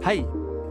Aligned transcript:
Hei! 0.00 0.22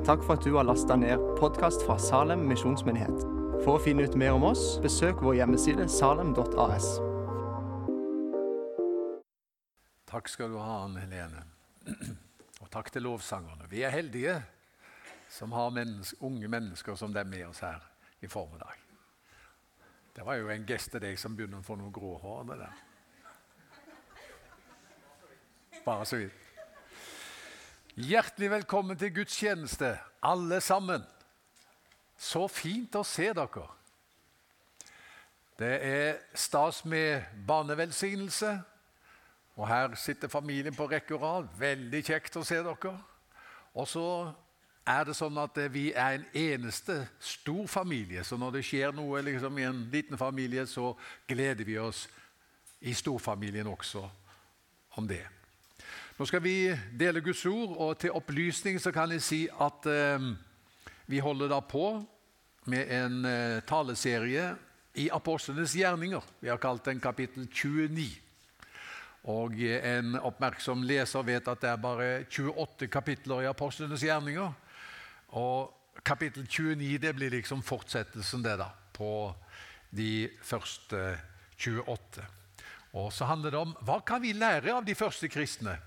Takk 0.05 0.23
for 0.25 0.39
at 0.39 0.41
du 0.41 0.55
har 0.55 0.65
lasta 0.65 0.95
ned 0.97 1.21
podkast 1.37 1.83
fra 1.85 1.99
Salem 2.01 2.47
misjonsmyndighet. 2.49 3.19
For 3.61 3.75
å 3.75 3.81
finne 3.83 4.07
ut 4.09 4.15
mer 4.17 4.33
om 4.33 4.47
oss, 4.47 4.79
besøk 4.81 5.21
vår 5.21 5.35
hjemmeside 5.37 5.85
salem.as. 5.85 6.87
Takk 10.09 10.33
skal 10.33 10.49
du 10.49 10.57
ha, 10.57 10.79
Anne 10.87 11.05
Helene. 11.05 11.45
Og 12.63 12.71
takk 12.73 12.89
til 12.89 13.05
lovsangerne. 13.05 13.69
Vi 13.69 13.85
er 13.85 13.93
heldige 13.93 14.39
som 15.29 15.53
har 15.53 15.69
menneske, 15.77 16.17
unge 16.25 16.49
mennesker 16.49 16.97
som 16.97 17.13
det 17.13 17.21
er 17.21 17.29
med 17.29 17.45
oss 17.51 17.61
her 17.61 17.85
i 18.25 18.33
formiddag. 18.33 18.81
Det 20.17 20.25
var 20.25 20.41
jo 20.41 20.49
en 20.49 20.65
gest 20.73 20.89
til 20.97 21.05
deg 21.05 21.21
som 21.21 21.37
begynner 21.37 21.61
å 21.61 21.69
få 21.69 21.77
noen 21.77 21.93
grå 21.93 22.17
hår. 22.17 22.49
det 22.49 22.61
der. 22.65 22.85
Bare 25.85 26.09
så 26.09 26.25
vidt. 26.25 26.48
Hjertelig 27.99 28.47
velkommen 28.51 28.95
til 28.97 29.09
gudstjeneste, 29.11 29.97
alle 30.23 30.61
sammen. 30.63 31.01
Så 32.15 32.45
fint 32.47 32.93
å 32.95 33.01
se 33.03 33.25
dere. 33.35 33.63
Det 35.59 35.71
er 35.83 36.21
stas 36.31 36.85
med 36.87 37.25
barnevelsignelse. 37.47 38.53
Og 39.57 39.67
her 39.67 39.97
sitter 39.99 40.31
familien 40.31 40.77
på 40.77 40.87
rekke 40.87 41.17
og 41.17 41.25
rad. 41.25 41.49
Veldig 41.59 42.01
kjekt 42.07 42.37
å 42.39 42.43
se 42.47 42.61
dere. 42.63 42.93
Og 43.75 43.89
så 43.91 44.05
er 44.87 45.09
det 45.09 45.17
sånn 45.19 45.41
at 45.43 45.59
vi 45.73 45.89
er 45.91 46.21
en 46.21 46.29
eneste 46.39 47.01
stor 47.19 47.67
familie. 47.67 48.23
Så 48.23 48.39
når 48.39 48.53
det 48.55 48.63
skjer 48.69 48.95
noe 48.95 49.25
liksom, 49.27 49.59
i 49.59 49.67
en 49.67 49.81
liten 49.91 50.15
familie, 50.17 50.63
så 50.71 50.93
gleder 51.27 51.67
vi 51.67 51.75
oss 51.83 52.05
i 52.79 52.95
storfamilien 52.95 53.67
også 53.67 54.05
om 54.95 55.11
det. 55.11 55.25
Nå 56.19 56.25
skal 56.27 56.41
vi 56.43 56.67
dele 56.99 57.21
Guds 57.23 57.45
ord, 57.47 57.77
og 57.79 57.93
til 57.95 58.11
opplysning 58.11 58.75
så 58.83 58.91
kan 58.91 59.07
jeg 59.15 59.21
si 59.23 59.37
at 59.47 59.85
eh, 59.87 60.25
vi 61.07 61.21
holder 61.23 61.47
da 61.47 61.61
på 61.63 61.93
med 62.67 62.91
en 62.91 63.23
eh, 63.23 63.61
taleserie 63.63 64.49
i 64.99 65.05
apostlenes 65.15 65.77
gjerninger. 65.79 66.27
Vi 66.43 66.51
har 66.51 66.59
kalt 66.59 66.83
den 66.91 66.99
kapittel 66.99 67.47
29. 67.47 68.09
Og 69.31 69.55
en 69.63 70.19
oppmerksom 70.19 70.83
leser 70.83 71.23
vet 71.23 71.47
at 71.47 71.63
det 71.63 71.71
er 71.71 71.81
bare 71.87 72.11
28 72.27 72.91
kapitler 72.91 73.45
i 73.45 73.51
apostlenes 73.55 74.03
gjerninger. 74.03 74.51
Og 75.39 75.71
kapittel 76.03 76.43
29 76.43 76.99
det 76.99 77.15
blir 77.15 77.31
liksom 77.39 77.63
fortsettelsen 77.63 78.43
det 78.43 78.59
da, 78.59 78.73
på 78.91 79.31
de 79.95 80.27
første 80.43 81.13
28. 81.55 82.27
Og 82.99 83.13
så 83.15 83.31
handler 83.31 83.55
det 83.55 83.67
om 83.69 83.77
hva 83.87 84.03
kan 84.03 84.19
vi 84.19 84.35
lære 84.35 84.75
av 84.75 84.83
de 84.83 84.99
første 84.99 85.31
kristne? 85.31 85.79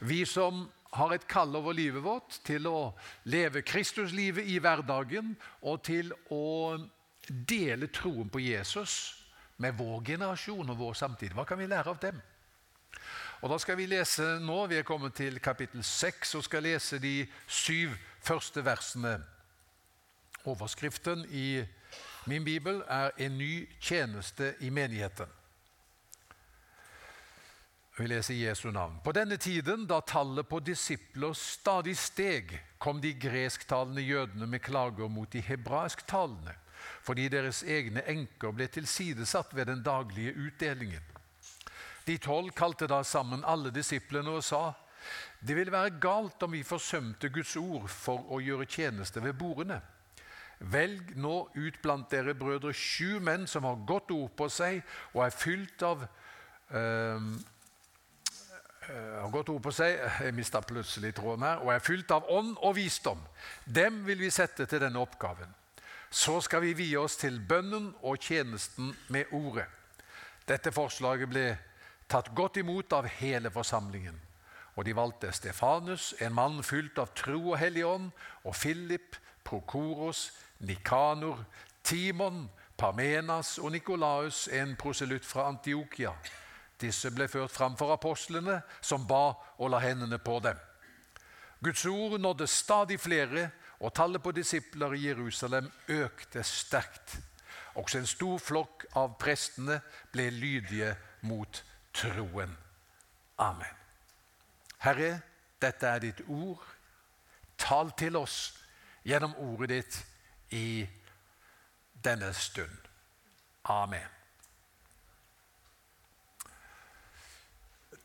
Vi 0.00 0.24
som 0.26 0.64
har 0.96 1.12
et 1.14 1.26
kall 1.28 1.54
over 1.56 1.76
livet 1.76 2.02
vårt 2.02 2.40
til 2.46 2.66
å 2.66 2.92
leve 3.30 3.62
Kristuslivet 3.62 4.48
i 4.48 4.58
hverdagen 4.62 5.36
og 5.60 5.82
til 5.86 6.10
å 6.32 6.78
dele 7.28 7.90
troen 7.94 8.30
på 8.32 8.42
Jesus 8.42 8.94
med 9.60 9.76
vår 9.78 10.02
generasjon 10.08 10.72
og 10.72 10.78
vår 10.80 10.96
samtid. 10.98 11.34
Hva 11.36 11.44
kan 11.46 11.60
vi 11.60 11.68
lære 11.70 11.92
av 11.92 12.00
dem? 12.02 12.20
Og 13.40 13.50
Da 13.50 13.58
skal 13.58 13.76
vi 13.76 13.86
lese 13.88 14.38
nå, 14.40 14.66
vi 14.66 14.76
er 14.76 14.88
kommet 14.88 15.14
til 15.16 15.38
kapittel 15.40 15.84
6 15.84 16.34
og 16.34 16.44
skal 16.44 16.62
lese 16.62 16.98
de 17.00 17.28
syv 17.48 17.94
første 18.20 18.64
versene. 18.64 19.20
Overskriften 20.44 21.24
i 21.30 21.64
min 22.26 22.44
bibel 22.44 22.82
er 22.88 23.10
'En 23.18 23.38
ny 23.38 23.68
tjeneste 23.80 24.54
i 24.60 24.70
menigheten'. 24.70 25.39
Vi 28.00 28.06
leser 28.06 28.34
Jesu 28.34 28.70
navn. 28.70 28.96
På 29.04 29.12
denne 29.12 29.36
tiden, 29.36 29.82
da 29.86 29.98
tallet 30.00 30.48
på 30.48 30.56
disipler 30.64 31.34
stadig 31.36 31.98
steg, 32.00 32.54
kom 32.78 33.00
de 33.00 33.10
gresktalende 33.12 34.00
jødene 34.00 34.46
med 34.48 34.62
klager 34.64 35.08
mot 35.12 35.28
de 35.32 35.42
hebraisktalende, 35.44 36.54
fordi 37.04 37.26
deres 37.28 37.60
egne 37.62 38.00
enker 38.08 38.56
ble 38.56 38.70
tilsidesatt 38.72 39.52
ved 39.52 39.68
den 39.68 39.84
daglige 39.84 40.32
utdelingen. 40.32 41.04
De 42.08 42.16
tolv 42.16 42.54
kalte 42.56 42.88
da 42.88 43.02
sammen 43.04 43.44
alle 43.44 43.68
disiplene 43.70 44.32
og 44.38 44.44
sa:" 44.48 44.72
Det 45.40 45.56
ville 45.56 45.72
være 45.72 46.00
galt 46.00 46.42
om 46.42 46.52
vi 46.52 46.62
forsømte 46.62 47.28
Guds 47.28 47.56
ord 47.56 47.88
for 47.88 48.24
å 48.32 48.40
gjøre 48.40 48.64
tjeneste 48.64 49.20
ved 49.20 49.36
bordene. 49.36 49.80
Velg 50.58 51.16
nå 51.16 51.50
ut 51.54 51.82
blant 51.82 52.10
dere 52.10 52.34
brødre 52.34 52.72
sju 52.72 53.20
menn 53.20 53.46
som 53.46 53.64
har 53.64 53.86
godt 53.86 54.10
ord 54.10 54.30
på 54.36 54.48
seg 54.48 54.80
og 55.12 55.24
er 55.24 55.36
fylt 55.36 55.82
av 55.82 56.04
øh, 56.72 57.32
har 58.90 59.30
godt 59.32 59.48
ord 59.52 59.62
på 59.62 59.72
seg, 59.74 59.98
jeg 60.24 60.34
mista 60.34 60.60
plutselig 60.64 61.14
tråden 61.16 61.44
her, 61.46 61.62
og 61.64 61.72
er 61.74 61.84
fylt 61.84 62.10
av 62.14 62.28
ånd 62.30 62.56
og 62.58 62.76
visdom. 62.76 63.20
Dem 63.64 64.02
vil 64.06 64.20
vi 64.22 64.30
sette 64.34 64.66
til 64.66 64.82
denne 64.82 65.00
oppgaven. 65.00 65.50
Så 66.10 66.40
skal 66.42 66.64
vi 66.64 66.72
vie 66.74 66.98
oss 66.98 67.16
til 67.20 67.38
bønnen 67.40 67.92
og 68.02 68.18
tjenesten 68.18 68.90
med 69.14 69.30
ordet. 69.36 69.68
Dette 70.48 70.72
forslaget 70.74 71.30
ble 71.30 71.44
tatt 72.10 72.32
godt 72.34 72.58
imot 72.58 72.92
av 72.92 73.06
hele 73.20 73.52
forsamlingen. 73.54 74.16
Og 74.74 74.86
de 74.86 74.94
valgte 74.96 75.30
Stefanus, 75.34 76.14
en 76.18 76.34
mann 76.34 76.62
fylt 76.66 76.98
av 76.98 77.12
tro 77.14 77.52
og 77.52 77.58
hellig 77.60 77.84
ånd, 77.86 78.10
og 78.42 78.54
Philip, 78.56 79.16
Prokoros, 79.44 80.30
Nikanor, 80.66 81.44
Timon, 81.84 82.48
Parmenas 82.76 83.58
og 83.58 83.72
Nikolaus, 83.74 84.48
en 84.48 84.74
proselytt 84.80 85.26
fra 85.26 85.48
Antiokia. 85.52 86.14
Disse 86.80 87.10
ble 87.12 87.28
ført 87.28 87.52
fram 87.52 87.76
for 87.76 87.92
apostlene, 87.92 88.60
som 88.80 89.06
ba 89.06 89.34
og 89.58 89.70
la 89.70 89.80
hendene 89.84 90.18
på 90.18 90.38
dem. 90.44 90.58
Guds 91.60 91.84
ord 91.86 92.20
nådde 92.20 92.46
stadig 92.46 93.00
flere, 93.00 93.50
og 93.80 93.94
tallet 93.94 94.22
på 94.22 94.32
disipler 94.32 94.92
i 94.92 95.06
Jerusalem 95.08 95.70
økte 95.88 96.42
sterkt. 96.42 97.18
Også 97.74 97.98
en 97.98 98.06
stor 98.06 98.38
flokk 98.38 98.84
av 98.96 99.16
prestene 99.20 99.80
ble 100.12 100.28
lydige 100.30 100.94
mot 101.22 101.62
troen. 101.96 102.52
Amen. 103.40 103.76
Herre, 104.80 105.20
dette 105.60 105.86
er 105.86 106.04
ditt 106.04 106.22
ord. 106.28 106.64
Tal 107.60 107.92
til 107.96 108.16
oss 108.16 108.38
gjennom 109.04 109.36
ordet 109.36 109.68
ditt 109.68 109.98
i 110.56 110.88
denne 112.04 112.32
stund. 112.36 112.88
Amen. 113.64 114.19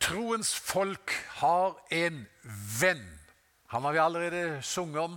Troens 0.05 0.51
folk 0.59 1.11
har 1.39 1.79
en 1.89 2.27
venn. 2.79 3.05
Han 3.73 3.81
har 3.81 3.91
vi 3.91 3.97
allerede 3.97 4.61
sunget 4.61 5.01
om, 5.01 5.15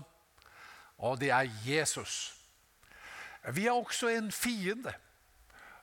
og 0.99 1.21
det 1.21 1.28
er 1.31 1.50
Jesus. 1.66 2.34
Vi 3.53 3.66
har 3.66 3.72
også 3.72 4.09
en 4.09 4.32
fiende. 4.32 4.94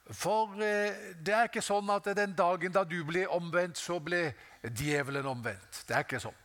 For 0.10 0.58
eh, 0.62 1.14
det 1.26 1.34
er 1.34 1.48
ikke 1.50 1.62
sånn 1.66 1.90
at 1.94 2.10
den 2.18 2.34
dagen 2.38 2.74
da 2.74 2.84
du 2.86 2.98
ble 3.06 3.28
omvendt, 3.30 3.78
så 3.78 4.00
ble 4.02 4.34
djevelen 4.64 5.30
omvendt. 5.30 5.84
Det 5.86 5.96
er 5.96 6.06
ikke 6.06 6.24
sånn. 6.26 6.42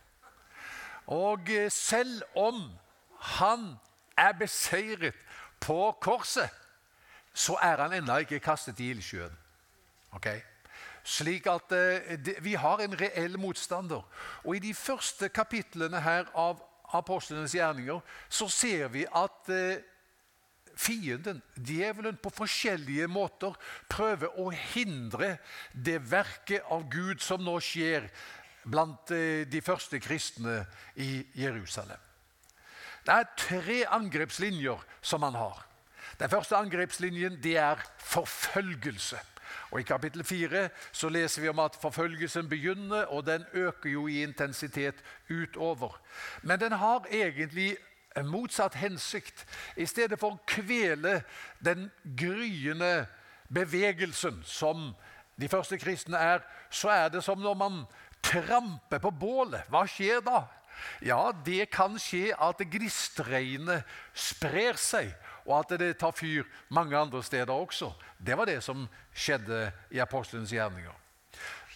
Og 1.13 1.49
eh, 1.49 1.69
selv 1.73 2.21
om 2.37 2.63
han 3.37 3.67
er 4.17 4.37
beseiret 4.37 5.17
på 5.61 5.91
korset, 6.01 6.49
så 7.33 7.57
er 7.61 7.85
han 7.87 7.97
ennå 7.97 8.21
ikke 8.21 8.41
kastet 8.41 8.81
i 8.81 8.93
ildsjøen. 8.93 9.33
Okay? 10.13 10.41
Slik 11.03 11.47
at 11.49 11.71
eh, 11.73 12.17
vi 12.43 12.55
har 12.59 12.81
en 12.83 12.97
reell 12.97 13.37
motstander. 13.41 14.03
Og 14.45 14.57
i 14.57 14.65
de 14.67 14.73
første 14.77 15.29
kapitlene 15.33 16.01
her 16.01 16.27
av 16.37 16.61
apostlenes 16.93 17.55
gjerninger 17.55 18.01
så 18.29 18.47
ser 18.51 18.91
vi 18.93 19.05
at 19.07 19.49
eh, 19.53 19.81
fienden, 20.75 21.41
djevelen, 21.55 22.17
på 22.21 22.31
forskjellige 22.33 23.07
måter 23.11 23.57
prøver 23.91 24.39
å 24.39 24.49
hindre 24.73 25.35
det 25.73 25.99
verket 26.11 26.67
av 26.71 26.87
Gud 26.91 27.21
som 27.23 27.43
nå 27.43 27.57
skjer 27.63 28.07
blant 28.63 29.11
eh, 29.15 29.47
de 29.49 29.61
første 29.65 29.99
kristne 30.01 30.61
i 30.95 31.25
Jerusalem. 31.37 31.99
Det 33.01 33.17
er 33.17 33.29
tre 33.37 33.81
angrepslinjer 33.97 34.81
som 35.01 35.23
han 35.25 35.37
har. 35.37 35.63
Den 36.19 36.29
første 36.29 36.57
angrepslinjen 36.57 37.39
det 37.41 37.55
er 37.57 37.81
forfølgelse. 37.97 39.17
Og 39.71 39.79
I 39.79 39.87
kapittel 39.87 40.23
4 40.23 40.69
så 40.91 41.09
leser 41.09 41.41
vi 41.41 41.49
om 41.49 41.59
at 41.63 41.77
forfølgelsen 41.81 42.49
begynner, 42.49 43.05
og 43.07 43.25
den 43.25 43.45
øker 43.53 43.89
jo 43.89 44.07
i 44.07 44.23
intensitet 44.23 44.95
utover. 45.29 46.01
Men 46.41 46.59
den 46.59 46.71
har 46.71 47.07
egentlig 47.11 47.77
en 48.17 48.27
motsatt 48.27 48.75
hensikt. 48.75 49.45
I 49.77 49.85
stedet 49.85 50.19
for 50.19 50.35
å 50.35 50.43
kvele 50.47 51.21
den 51.63 51.87
gryende 52.03 53.05
bevegelsen 53.47 54.41
som 54.43 54.91
de 55.39 55.47
første 55.49 55.79
kristne 55.79 56.19
er, 56.19 56.43
så 56.69 56.91
er 56.91 57.09
det 57.09 57.23
som 57.23 57.39
når 57.39 57.55
man 57.57 57.83
tramper 58.23 58.99
på 58.99 59.11
bålet. 59.11 59.63
Hva 59.71 59.85
skjer 59.89 60.19
da? 60.25 60.43
Ja, 61.01 61.31
det 61.45 61.69
kan 61.73 61.97
skje 62.01 62.31
at 62.41 62.61
gnistregnet 62.71 63.87
sprer 64.17 64.79
seg, 64.79 65.11
og 65.45 65.55
at 65.59 65.79
det 65.79 65.97
tar 66.01 66.13
fyr 66.15 66.47
mange 66.69 66.97
andre 66.97 67.23
steder 67.23 67.53
også. 67.53 67.91
Det 68.17 68.37
var 68.37 68.49
det 68.49 68.61
som 68.63 68.87
skjedde 69.13 69.71
i 69.91 70.01
apostelens 70.03 70.53
gjerninger. 70.53 70.93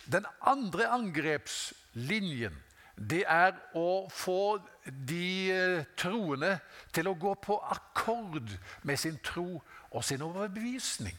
Den 0.06 0.26
andre 0.46 0.90
angrepslinjen 0.94 2.62
det 2.96 3.26
er 3.28 3.58
å 3.76 4.08
få 4.12 4.58
de 4.86 5.52
eh, 5.52 5.84
troende 6.00 6.54
til 6.96 7.10
å 7.10 7.18
gå 7.20 7.34
på 7.44 7.58
akkord 7.76 8.54
med 8.88 9.00
sin 9.00 9.18
tro 9.20 9.60
og 9.92 10.06
sin 10.06 10.24
overbevisning. 10.24 11.18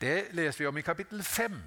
Det 0.00 0.30
leser 0.32 0.62
vi 0.62 0.68
om 0.70 0.78
i 0.80 0.84
kapittel 0.84 1.20
5, 1.20 1.58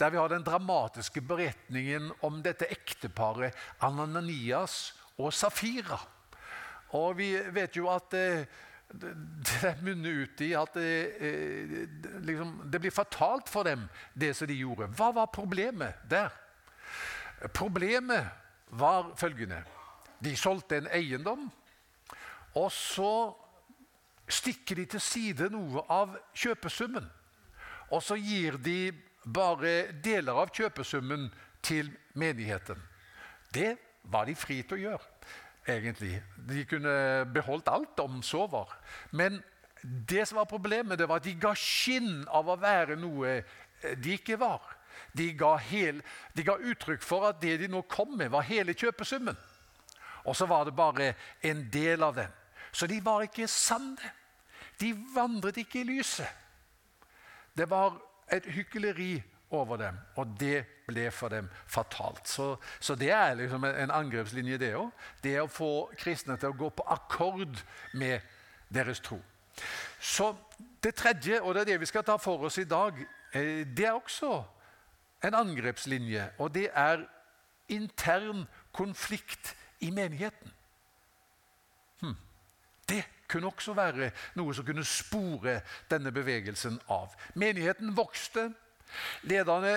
der 0.00 0.14
vi 0.14 0.16
har 0.16 0.32
den 0.32 0.44
dramatiske 0.46 1.20
beretningen 1.20 2.08
om 2.24 2.40
dette 2.44 2.70
ekteparet 2.72 3.52
Ananias 3.84 4.94
og 5.20 5.34
Safira. 5.36 6.00
Og 6.96 7.18
vi 7.20 7.34
vet 7.52 7.76
jo 7.76 7.90
at 7.92 8.16
eh, 8.16 8.48
det 8.92 9.72
munner 9.82 10.22
ut 10.24 10.40
i 10.44 10.52
at 10.58 10.74
det, 10.76 10.94
eh, 11.20 11.76
liksom, 12.20 12.54
det 12.70 12.80
blir 12.80 12.94
fatalt 12.94 13.48
for 13.48 13.66
dem, 13.66 13.86
det 14.14 14.34
som 14.36 14.48
de 14.48 14.58
gjorde. 14.58 14.90
Hva 14.96 15.12
var 15.16 15.32
problemet 15.32 16.02
der? 16.10 16.30
Problemet 17.52 18.28
var 18.68 19.12
følgende. 19.18 19.62
De 20.22 20.36
solgte 20.36 20.78
en 20.78 20.90
eiendom, 20.94 21.48
og 22.54 22.68
så 22.72 23.32
stikker 24.28 24.78
de 24.78 24.86
til 24.94 25.02
side 25.02 25.48
noe 25.50 25.82
av 25.90 26.14
kjøpesummen. 26.34 27.08
Og 27.92 28.02
så 28.04 28.16
gir 28.16 28.56
de 28.62 28.92
bare 29.24 29.92
deler 30.04 30.38
av 30.44 30.52
kjøpesummen 30.54 31.28
til 31.62 31.90
menigheten. 32.18 32.78
Det 33.52 33.76
var 34.02 34.26
de 34.26 34.36
fri 34.38 34.62
til 34.62 34.78
å 34.78 34.82
gjøre, 34.86 35.11
egentlig. 35.68 36.22
De 36.48 36.64
kunne 36.68 37.24
beholdt 37.34 37.68
alt 37.68 38.00
om 38.00 38.22
så 38.22 38.46
var. 38.50 38.72
Men 39.10 39.42
det 39.82 40.28
som 40.28 40.38
var 40.38 40.50
problemet, 40.50 40.98
det 40.98 41.08
var 41.08 41.22
at 41.22 41.26
de 41.26 41.34
ga 41.38 41.54
skinn 41.58 42.22
av 42.30 42.48
å 42.48 42.58
være 42.60 42.96
noe 43.00 43.40
de 44.02 44.14
ikke 44.14 44.38
var. 44.38 44.62
De 45.16 45.32
ga, 45.36 45.56
hel, 45.58 46.00
de 46.36 46.44
ga 46.46 46.56
uttrykk 46.56 47.02
for 47.04 47.26
at 47.28 47.40
det 47.42 47.58
de 47.62 47.70
nå 47.70 47.82
kom 47.90 48.14
med, 48.16 48.30
var 48.32 48.46
hele 48.46 48.76
kjøpesummen. 48.78 49.36
Og 50.24 50.36
så 50.38 50.46
var 50.46 50.64
det 50.64 50.76
bare 50.76 51.12
en 51.42 51.64
del 51.72 52.02
av 52.02 52.14
den. 52.16 52.30
Så 52.72 52.86
de 52.86 53.00
var 53.04 53.24
ikke 53.26 53.48
sanne. 53.50 54.12
De 54.80 54.92
vandret 55.14 55.58
ikke 55.60 55.82
i 55.82 55.88
lyset. 55.88 56.28
Det 57.52 57.68
var 57.70 57.98
et 58.32 58.46
hykleri 58.48 59.18
over 59.52 59.76
dem, 59.76 59.98
og 60.16 60.30
det 60.40 60.64
ble 60.92 61.08
for 61.10 61.32
dem 61.32 61.48
fatalt. 61.66 62.28
Så, 62.28 62.56
så 62.80 62.94
det 62.94 63.10
er 63.10 63.34
liksom 63.40 63.64
en 63.64 63.90
angrepslinje, 63.90 64.60
det 64.60 64.74
òg. 64.76 64.90
Det 65.24 65.38
å 65.40 65.50
få 65.50 65.72
kristne 65.98 66.36
til 66.36 66.52
å 66.52 66.58
gå 66.58 66.70
på 66.76 66.86
akkord 66.92 67.60
med 67.98 68.20
deres 68.72 69.00
tro. 69.00 69.20
Så 70.00 70.32
det 70.84 70.94
tredje, 70.94 71.40
og 71.42 71.54
det 71.54 71.60
er 71.62 71.72
det 71.72 71.80
vi 71.80 71.90
skal 71.90 72.04
ta 72.04 72.16
for 72.20 72.48
oss 72.48 72.58
i 72.58 72.68
dag, 72.68 72.96
eh, 73.32 73.64
det 73.66 73.86
er 73.86 73.96
også 73.96 74.42
en 75.24 75.34
angrepslinje. 75.34 76.30
Og 76.38 76.54
det 76.54 76.68
er 76.74 77.04
intern 77.68 78.46
konflikt 78.72 79.56
i 79.80 79.90
menigheten. 79.90 80.52
Hm. 82.00 82.16
Det 82.88 83.04
kunne 83.28 83.46
også 83.46 83.72
være 83.72 84.10
noe 84.34 84.54
som 84.54 84.66
kunne 84.66 84.84
spore 84.84 85.60
denne 85.90 86.12
bevegelsen 86.12 86.80
av. 86.92 87.14
Menigheten 87.34 87.96
vokste. 87.96 88.50
Lederne 89.28 89.74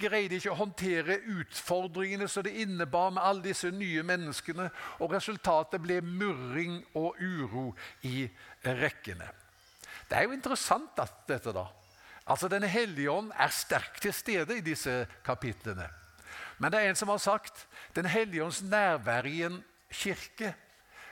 greide 0.00 0.38
ikke 0.38 0.52
å 0.52 0.58
håndtere 0.58 1.20
utfordringene 1.36 2.28
som 2.28 2.44
det 2.46 2.56
innebar 2.62 3.12
med 3.14 3.22
alle 3.22 3.44
disse 3.48 3.70
nye 3.70 4.02
menneskene, 4.06 4.68
og 5.00 5.14
resultatet 5.14 5.82
ble 5.82 6.00
murring 6.04 6.80
og 6.98 7.20
uro 7.20 7.66
i 8.08 8.26
rekkene. 8.64 9.28
Det 10.08 10.18
er 10.18 10.26
jo 10.26 10.36
interessant 10.36 10.92
dette, 10.96 11.52
da. 11.52 11.66
Altså, 12.26 12.48
Den 12.48 12.62
hellige 12.62 13.10
ånd 13.10 13.32
er 13.38 13.54
sterkt 13.54 14.02
til 14.02 14.14
stede 14.14 14.58
i 14.58 14.64
disse 14.64 15.06
kapitlene. 15.24 15.88
Men 16.58 16.72
det 16.72 16.80
er 16.80 16.90
en 16.90 16.96
som 16.98 17.10
har 17.12 17.20
sagt 17.20 17.66
Den 17.94 18.06
hellige 18.08 18.44
ånds 18.44 18.62
nærvær 18.62 19.26
i 19.28 19.42
en 19.46 19.58
kirke 19.92 20.54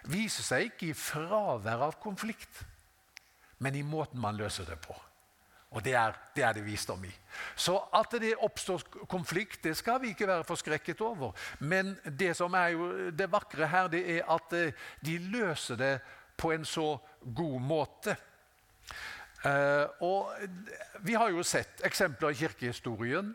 viser 0.05 0.45
seg 0.45 0.69
ikke 0.69 0.91
i 0.91 0.97
fravær 0.97 1.87
av 1.87 1.95
konflikt, 2.03 2.65
men 3.59 3.77
i 3.79 3.85
måten 3.87 4.21
man 4.21 4.37
løser 4.37 4.67
det 4.69 4.77
på. 4.85 4.97
Og 5.75 5.83
det 5.85 5.95
er, 5.99 6.15
det 6.37 6.45
er, 6.45 6.53
det 6.55 6.65
visdom 6.67 7.03
i. 7.05 7.11
Så 7.59 7.75
at 7.95 8.13
det 8.23 8.37
oppstår 8.47 8.85
konflikt, 9.11 9.65
det 9.65 9.75
skal 9.77 9.99
vi 10.03 10.13
ikke 10.15 10.29
være 10.31 10.47
forskrekket 10.47 11.01
over. 11.03 11.33
Men 11.59 11.97
det 12.19 12.37
som 12.39 12.55
er 12.55 12.77
jo 12.77 13.11
det 13.11 13.27
vakre 13.33 13.67
her, 13.67 13.91
det 13.91 14.05
er 14.19 14.29
at 14.31 14.55
eh, 14.55 14.87
de 15.05 15.19
løser 15.19 15.81
det 15.81 15.97
på 16.39 16.53
en 16.55 16.65
så 16.65 16.95
god 17.35 17.61
måte. 17.61 18.17
Uh, 19.45 19.87
og 20.01 20.31
Vi 21.05 21.15
har 21.15 21.29
jo 21.29 21.43
sett 21.45 21.83
eksempler 21.85 22.33
i 22.33 22.39
kirkehistorien, 22.39 23.35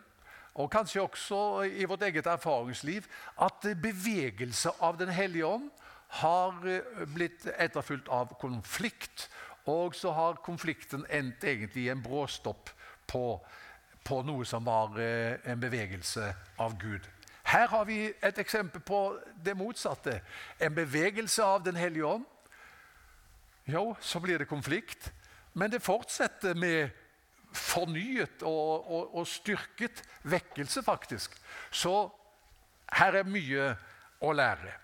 og 0.58 0.70
kanskje 0.72 1.04
også 1.04 1.62
i 1.62 1.84
vårt 1.86 2.02
eget 2.02 2.26
erfaringsliv, 2.26 3.06
at 3.40 3.68
bevegelse 3.82 4.72
av 4.80 4.98
Den 4.98 5.08
hellige 5.08 5.46
ånd 5.46 5.70
har 6.10 6.66
eh, 6.66 7.04
blitt 7.06 7.46
etterfulgt 7.46 8.08
av 8.10 8.32
konflikt. 8.40 9.28
Og 9.68 9.94
så 9.94 10.12
har 10.12 10.40
konflikten 10.44 11.04
endt 11.10 11.44
egentlig 11.44 11.84
i 11.84 11.92
en 11.92 12.02
bråstopp 12.02 12.70
på, 13.10 13.24
på 14.04 14.22
noe 14.22 14.46
som 14.48 14.64
var 14.64 14.96
eh, 15.00 15.36
en 15.44 15.60
bevegelse 15.60 16.32
av 16.58 16.78
Gud. 16.80 17.06
Her 17.50 17.66
har 17.68 17.84
vi 17.84 18.12
et 18.22 18.38
eksempel 18.38 18.80
på 18.80 19.18
det 19.44 19.56
motsatte. 19.58 20.20
En 20.60 20.74
bevegelse 20.74 21.42
av 21.44 21.64
Den 21.64 21.76
hellige 21.76 22.06
ånd. 22.06 22.24
Jo, 23.66 23.96
så 24.00 24.20
blir 24.20 24.38
det 24.38 24.48
konflikt. 24.48 25.12
Men 25.52 25.70
det 25.70 25.82
fortsetter 25.82 26.54
med 26.54 26.90
fornyet 27.52 28.44
og, 28.46 28.86
og, 28.90 29.14
og 29.18 29.26
styrket 29.26 30.02
vekkelse, 30.22 30.82
faktisk. 30.86 31.34
Så 31.70 32.10
her 32.94 33.18
er 33.18 33.26
mye 33.26 33.72
å 34.22 34.32
lære. 34.32 34.76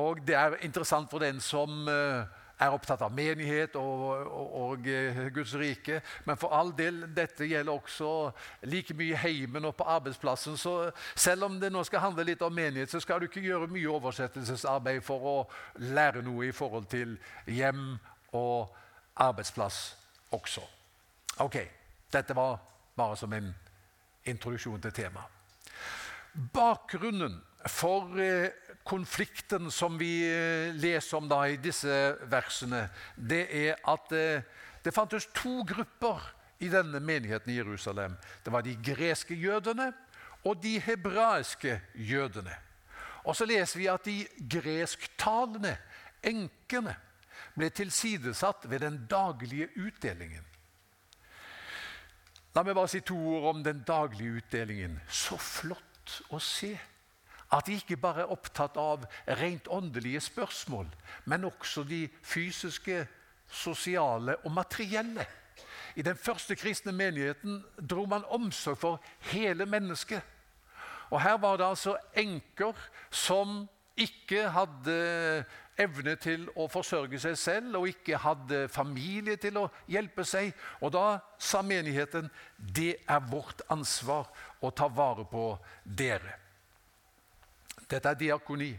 Og 0.00 0.22
det 0.26 0.36
er 0.38 0.58
interessant 0.64 1.10
for 1.10 1.20
den 1.24 1.40
som 1.44 1.88
eh, 1.88 2.37
er 2.58 2.74
opptatt 2.74 3.02
av 3.06 3.14
menighet 3.14 3.76
og, 3.78 4.02
og, 4.26 4.54
og, 4.62 4.88
eh, 4.90 5.20
Guds 5.34 5.54
rike. 5.58 6.00
Men 6.26 6.38
for 6.40 6.54
all 6.54 6.72
del, 6.76 7.04
dette 7.14 7.46
gjelder 7.46 7.72
også 7.72 8.10
like 8.66 8.96
mye 8.98 9.18
heimen 9.22 9.68
og 9.68 9.76
på 9.78 9.86
arbeidsplassen. 9.86 10.56
Så 10.58 10.90
selv 11.14 11.48
om 11.48 11.60
det 11.60 11.70
nå 11.72 11.84
skal 11.86 12.02
handle 12.08 12.26
litt 12.26 12.42
om 12.42 12.54
menighet, 12.54 12.90
så 12.90 13.00
skal 13.00 13.20
du 13.20 13.28
ikke 13.28 13.44
gjøre 13.44 13.70
mye 13.70 13.94
oversettelsesarbeid 13.98 15.02
for 15.06 15.30
å 15.32 15.36
lære 15.86 16.24
noe 16.26 16.48
i 16.48 16.54
forhold 16.56 16.90
til 16.90 17.16
hjem 17.46 17.96
og 18.36 18.74
arbeidsplass 19.18 19.82
også. 20.34 20.62
Ok, 21.44 21.60
dette 22.12 22.34
var 22.34 22.58
bare 22.98 23.16
som 23.16 23.32
en 23.32 23.52
introduksjon 24.26 24.82
til 24.82 24.92
temaet. 24.92 25.34
Bakgrunnen 26.54 27.38
for 27.66 28.18
eh, 28.22 28.50
konflikten 28.88 29.70
som 29.70 29.98
vi 30.00 30.22
eh, 30.24 30.74
leser 30.74 31.18
om 31.18 31.28
da 31.28 31.42
i 31.48 31.58
disse 31.60 31.92
versene, 32.30 32.86
det 33.14 33.44
er 33.52 33.76
at 33.88 34.14
eh, 34.16 34.46
det 34.84 34.94
fantes 34.96 35.28
to 35.36 35.60
grupper 35.68 36.22
i 36.64 36.70
denne 36.72 37.00
menigheten 37.00 37.52
i 37.52 37.58
Jerusalem. 37.58 38.16
Det 38.44 38.52
var 38.52 38.64
de 38.64 38.76
greske 38.82 39.36
jødene 39.36 39.92
og 40.46 40.62
de 40.62 40.78
hebraiske 40.80 41.80
jødene. 41.94 42.54
Og 43.28 43.36
så 43.36 43.44
leser 43.44 43.78
vi 43.78 43.88
at 43.92 44.06
de 44.06 44.24
gresktalende, 44.48 45.76
enkene, 46.24 46.96
ble 47.58 47.68
tilsidesatt 47.74 48.68
ved 48.70 48.80
den 48.86 49.00
daglige 49.10 49.68
utdelingen. 49.76 50.44
La 52.54 52.62
meg 52.64 52.74
bare 52.78 52.90
si 52.90 53.02
to 53.06 53.16
ord 53.18 53.48
om 53.52 53.64
den 53.66 53.82
daglige 53.86 54.40
utdelingen. 54.40 54.96
Så 55.10 55.36
flott 55.38 56.22
å 56.32 56.40
se 56.42 56.72
at 57.52 57.66
de 57.66 57.78
ikke 57.78 57.96
bare 57.96 58.24
er 58.24 58.32
opptatt 58.32 58.76
av 58.76 59.06
rent 59.40 59.68
åndelige 59.72 60.20
spørsmål, 60.20 60.88
men 61.24 61.44
også 61.48 61.84
de 61.88 62.08
fysiske, 62.22 63.06
sosiale 63.48 64.36
og 64.44 64.52
materielle. 64.52 65.24
I 65.96 66.02
den 66.02 66.16
første 66.16 66.56
kristne 66.56 66.92
menigheten 66.92 67.62
dro 67.90 68.04
man 68.04 68.26
omsorg 68.28 68.78
for 68.78 69.00
hele 69.32 69.66
mennesket. 69.66 70.22
Og 71.10 71.22
Her 71.22 71.38
var 71.40 71.56
det 71.56 71.64
altså 71.64 71.96
enker 72.16 72.76
som 73.10 73.68
ikke 73.96 74.48
hadde 74.52 74.98
evne 75.78 76.14
til 76.20 76.44
å 76.58 76.66
forsørge 76.70 77.18
seg 77.22 77.38
selv 77.38 77.78
og 77.80 77.88
ikke 77.90 78.18
hadde 78.22 78.66
familie 78.70 79.38
til 79.40 79.60
å 79.62 79.68
hjelpe 79.90 80.26
seg. 80.26 80.52
Og 80.82 80.92
da 80.94 81.18
sa 81.38 81.62
menigheten 81.62 82.28
det 82.58 82.98
er 83.08 83.30
vårt 83.30 83.64
ansvar 83.72 84.28
å 84.60 84.70
ta 84.70 84.90
vare 84.92 85.26
på 85.30 85.50
dere. 85.82 86.47
Dette 87.88 88.12
er 88.12 88.20
diakoni. 88.20 88.72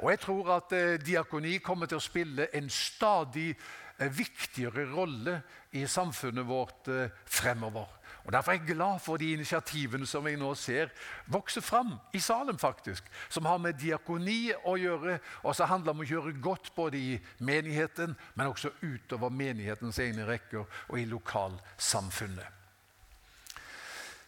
Og 0.00 0.10
jeg 0.10 0.20
tror 0.22 0.52
at 0.56 0.72
eh, 0.76 0.96
diakoni 1.02 1.58
kommer 1.64 1.90
til 1.90 1.98
å 2.00 2.04
spille 2.04 2.48
en 2.56 2.68
stadig 2.72 3.50
eh, 3.52 4.10
viktigere 4.12 4.86
rolle 4.92 5.40
i 5.76 5.84
samfunnet 5.90 6.46
vårt 6.48 6.88
eh, 6.92 7.12
fremover. 7.24 7.90
Og 8.26 8.32
Derfor 8.32 8.52
er 8.52 8.58
jeg 8.58 8.74
glad 8.74 8.98
for 8.98 9.20
de 9.22 9.32
initiativene 9.36 10.06
som 10.06 10.26
jeg 10.26 10.38
nå 10.40 10.48
ser 10.58 10.90
vokse 11.30 11.60
fram 11.62 11.92
i 12.12 12.18
Salem, 12.18 12.58
faktisk, 12.58 13.04
som 13.30 13.46
har 13.46 13.60
med 13.62 13.78
diakoni 13.78 14.50
å 14.66 14.74
gjøre, 14.80 15.20
og 15.44 15.54
som 15.54 15.70
handler 15.70 15.94
om 15.94 16.02
å 16.02 16.08
gjøre 16.08 16.34
godt 16.42 16.72
både 16.74 16.98
i 16.98 17.12
menigheten, 17.38 18.16
men 18.34 18.50
også 18.50 18.72
utover 18.82 19.30
menighetens 19.30 20.00
egne 20.02 20.26
rekker 20.26 20.64
og 20.64 20.98
i 20.98 21.06
lokalsamfunnet. 21.06 22.50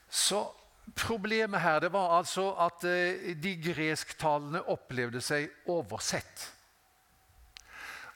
Så 0.09 0.45
Problemet 0.97 1.61
her 1.61 1.81
det 1.85 1.93
var 1.93 2.17
altså 2.19 2.53
at 2.65 2.85
eh, 2.89 3.35
de 3.37 3.57
gresktalende 3.63 4.63
opplevde 4.73 5.21
seg 5.25 5.51
oversett. 5.69 6.47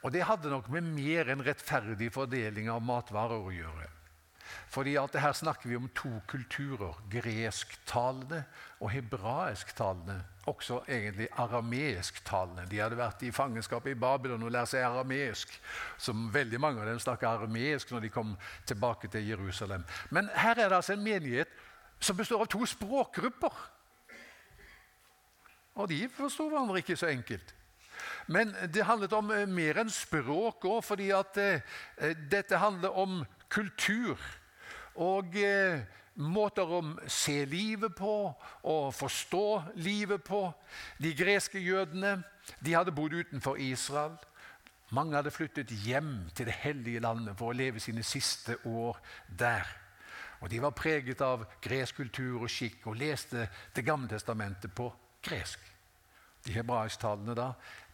Og 0.03 0.13
det 0.13 0.25
hadde 0.27 0.51
nok 0.51 0.69
med 0.75 0.87
mer 0.95 1.31
enn 1.31 1.45
rettferdig 1.47 2.11
fordeling 2.15 2.71
av 2.73 2.83
matvarer 2.83 3.39
å 3.39 3.53
gjøre. 3.55 3.89
Fordi 4.73 4.97
at 4.97 5.15
Her 5.21 5.33
snakker 5.33 5.69
vi 5.69 5.77
om 5.77 5.89
to 5.95 6.11
kulturer. 6.29 6.97
Gresktalende 7.11 8.45
og 8.81 8.91
hebraisktalende. 8.91 10.23
Også 10.47 10.81
egentlig 10.89 11.29
arameisktalende. 11.39 12.67
De 12.71 12.81
hadde 12.81 12.99
vært 12.99 13.23
i 13.23 13.31
fangenskap 13.31 13.87
i 13.87 13.95
Babylon 13.95 14.43
og 14.43 14.51
lært 14.53 14.73
seg 14.73 14.85
arameisk. 14.87 15.53
Som 15.99 16.31
veldig 16.35 16.61
mange 16.61 16.81
av 16.81 16.89
dem 16.91 16.99
snakker 16.99 17.29
arameisk 17.29 17.93
når 17.93 18.07
de 18.07 18.15
kom 18.15 18.37
tilbake 18.67 19.09
til 19.13 19.29
Jerusalem. 19.29 19.85
Men 20.11 20.33
her 20.35 20.59
er 20.59 20.69
det 20.69 20.81
altså 20.81 20.97
en 20.97 21.05
menighet 21.05 21.53
som 22.03 22.19
består 22.19 22.43
av 22.43 22.51
to 22.51 22.67
språkgrupper. 22.67 23.59
Og 25.79 25.89
de 25.89 26.05
forsto 26.13 26.49
hverandre 26.51 26.83
ikke 26.83 26.99
så 27.01 27.09
enkelt. 27.13 27.55
Men 28.27 28.53
det 28.75 28.85
handlet 28.87 29.15
om 29.17 29.31
eh, 29.33 29.49
mer 29.49 29.83
enn 29.83 29.91
språk 29.93 30.67
òg, 30.69 30.83
fordi 30.85 31.11
at 31.15 31.39
eh, 31.41 31.63
eh, 31.99 32.17
dette 32.31 32.61
handler 32.61 32.99
om 32.99 33.23
kultur. 33.53 34.21
Og 35.01 35.33
måter 36.21 36.69
å 36.69 36.83
se 37.09 37.47
livet 37.49 37.95
på 37.97 38.17
og 38.69 38.91
forstå 38.93 39.47
livet 39.81 40.21
på. 40.25 40.43
De 41.01 41.15
greske 41.17 41.61
jødene 41.61 42.19
de 42.61 42.75
hadde 42.77 42.93
bodd 42.93 43.17
utenfor 43.17 43.57
Israel. 43.57 44.19
Mange 44.93 45.17
hadde 45.17 45.33
flyttet 45.33 45.73
hjem 45.87 46.29
til 46.37 46.51
det 46.51 46.59
hellige 46.61 47.01
landet 47.01 47.39
for 47.39 47.49
å 47.49 47.57
leve 47.57 47.81
sine 47.81 48.05
siste 48.05 48.59
år 48.69 49.01
der. 49.39 49.65
Og 50.43 50.51
De 50.51 50.59
var 50.63 50.75
preget 50.75 51.21
av 51.23 51.45
gresk 51.63 51.97
kultur 52.03 52.43
og 52.43 52.51
skikk 52.51 52.87
og 52.91 52.99
leste 52.99 53.49
Det 53.75 53.85
gamle 53.87 54.09
testamentet 54.11 54.75
på 54.75 54.91
gresk. 55.23 55.61
De 56.45 56.53
hebraisktalende 56.53 57.35
da 57.39 57.53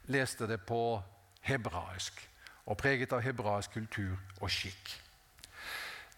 leste 0.09 0.47
det 0.49 0.61
på 0.65 1.03
hebraisk 1.45 2.23
og 2.69 2.77
preget 2.77 3.13
av 3.13 3.21
hebraisk 3.25 3.73
kultur 3.73 4.17
og 4.41 4.51
skikk. 4.53 4.95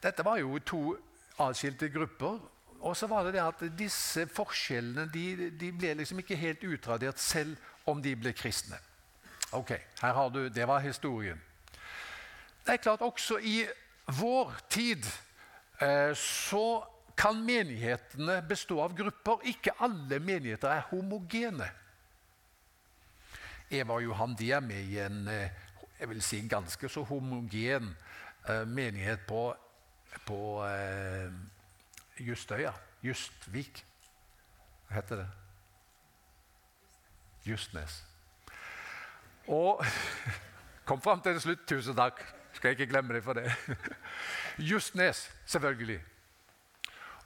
Dette 0.02 0.24
var 0.24 0.38
jo 0.40 0.58
to 0.66 0.96
atskilte 1.38 1.88
grupper. 1.88 2.38
Og 2.80 2.96
så 2.96 3.06
var 3.06 3.26
det 3.26 3.34
det 3.36 3.42
at 3.44 3.62
disse 3.76 4.24
forskjellene 4.32 5.04
de, 5.12 5.50
de 5.60 5.68
ble 5.76 5.92
liksom 5.98 6.22
ikke 6.22 6.38
helt 6.40 6.62
utradert 6.64 7.20
selv 7.20 7.58
om 7.90 8.00
de 8.02 8.14
ble 8.16 8.32
kristne. 8.32 8.78
Ok, 9.52 9.74
her 10.00 10.14
har 10.16 10.30
du, 10.32 10.48
Det 10.48 10.66
var 10.68 10.80
historien. 10.80 11.40
Det 12.64 12.72
er 12.72 12.76
klart 12.76 13.00
Også 13.00 13.38
i 13.38 13.66
vår 14.06 14.54
tid 14.70 15.04
så 16.16 16.64
kan 17.16 17.38
menighetene 17.44 18.42
bestå 18.48 18.82
av 18.84 18.92
grupper. 18.96 19.44
Ikke 19.48 19.72
alle 19.80 20.18
menigheter 20.20 20.68
er 20.72 20.86
homogene. 20.90 21.68
Eva 23.70 23.96
og 23.96 24.04
Johan 24.04 24.34
de 24.36 24.50
er 24.52 24.60
med 24.64 24.88
i 24.92 24.98
en 25.00 25.28
eh, 25.30 25.50
jeg 26.00 26.08
vil 26.08 26.22
si, 26.22 26.40
ganske 26.48 26.88
så 26.88 27.02
homogen 27.04 27.96
eh, 28.48 28.68
menighet 28.68 29.20
på, 29.28 29.54
på 30.26 30.40
eh, 30.64 31.32
Justøya. 32.18 32.72
Justvik. 33.02 33.84
Hva 34.88 34.96
heter 34.96 35.22
det? 35.22 35.28
Justnes. 37.46 38.02
Og 39.48 39.84
kom 40.88 41.00
fram 41.00 41.20
til 41.20 41.36
det 41.36 41.44
slutt. 41.44 41.68
Tusen 41.68 41.96
takk. 41.96 42.24
Skal 42.60 42.68
jeg 42.68 42.80
ikke 42.80 42.90
glemme 42.92 43.14
det 43.14 43.22
for 43.24 43.32
det. 43.32 43.52
Justnes, 44.70 45.30
selvfølgelig. 45.46 46.00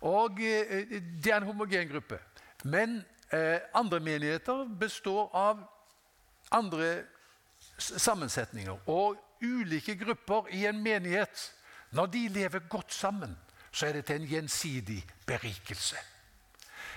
Og 0.01 0.39
eh, 0.41 1.01
Det 1.25 1.33
er 1.33 1.37
en 1.37 1.43
homogen 1.43 1.89
gruppe. 1.89 2.19
Men 2.65 3.05
eh, 3.33 3.59
andre 3.75 4.01
menigheter 4.01 4.69
består 4.81 5.35
av 5.35 5.65
andre 6.51 7.03
sammensetninger. 7.79 8.79
Og 8.87 9.17
ulike 9.43 9.97
grupper 10.05 10.47
i 10.55 10.67
en 10.67 10.83
menighet, 10.83 11.55
når 11.91 12.07
de 12.07 12.29
lever 12.29 12.69
godt 12.69 12.95
sammen, 12.95 13.35
så 13.73 13.87
er 13.87 13.93
det 13.93 14.05
til 14.05 14.23
en 14.23 14.29
gjensidig 14.29 15.07
berikelse. 15.27 15.97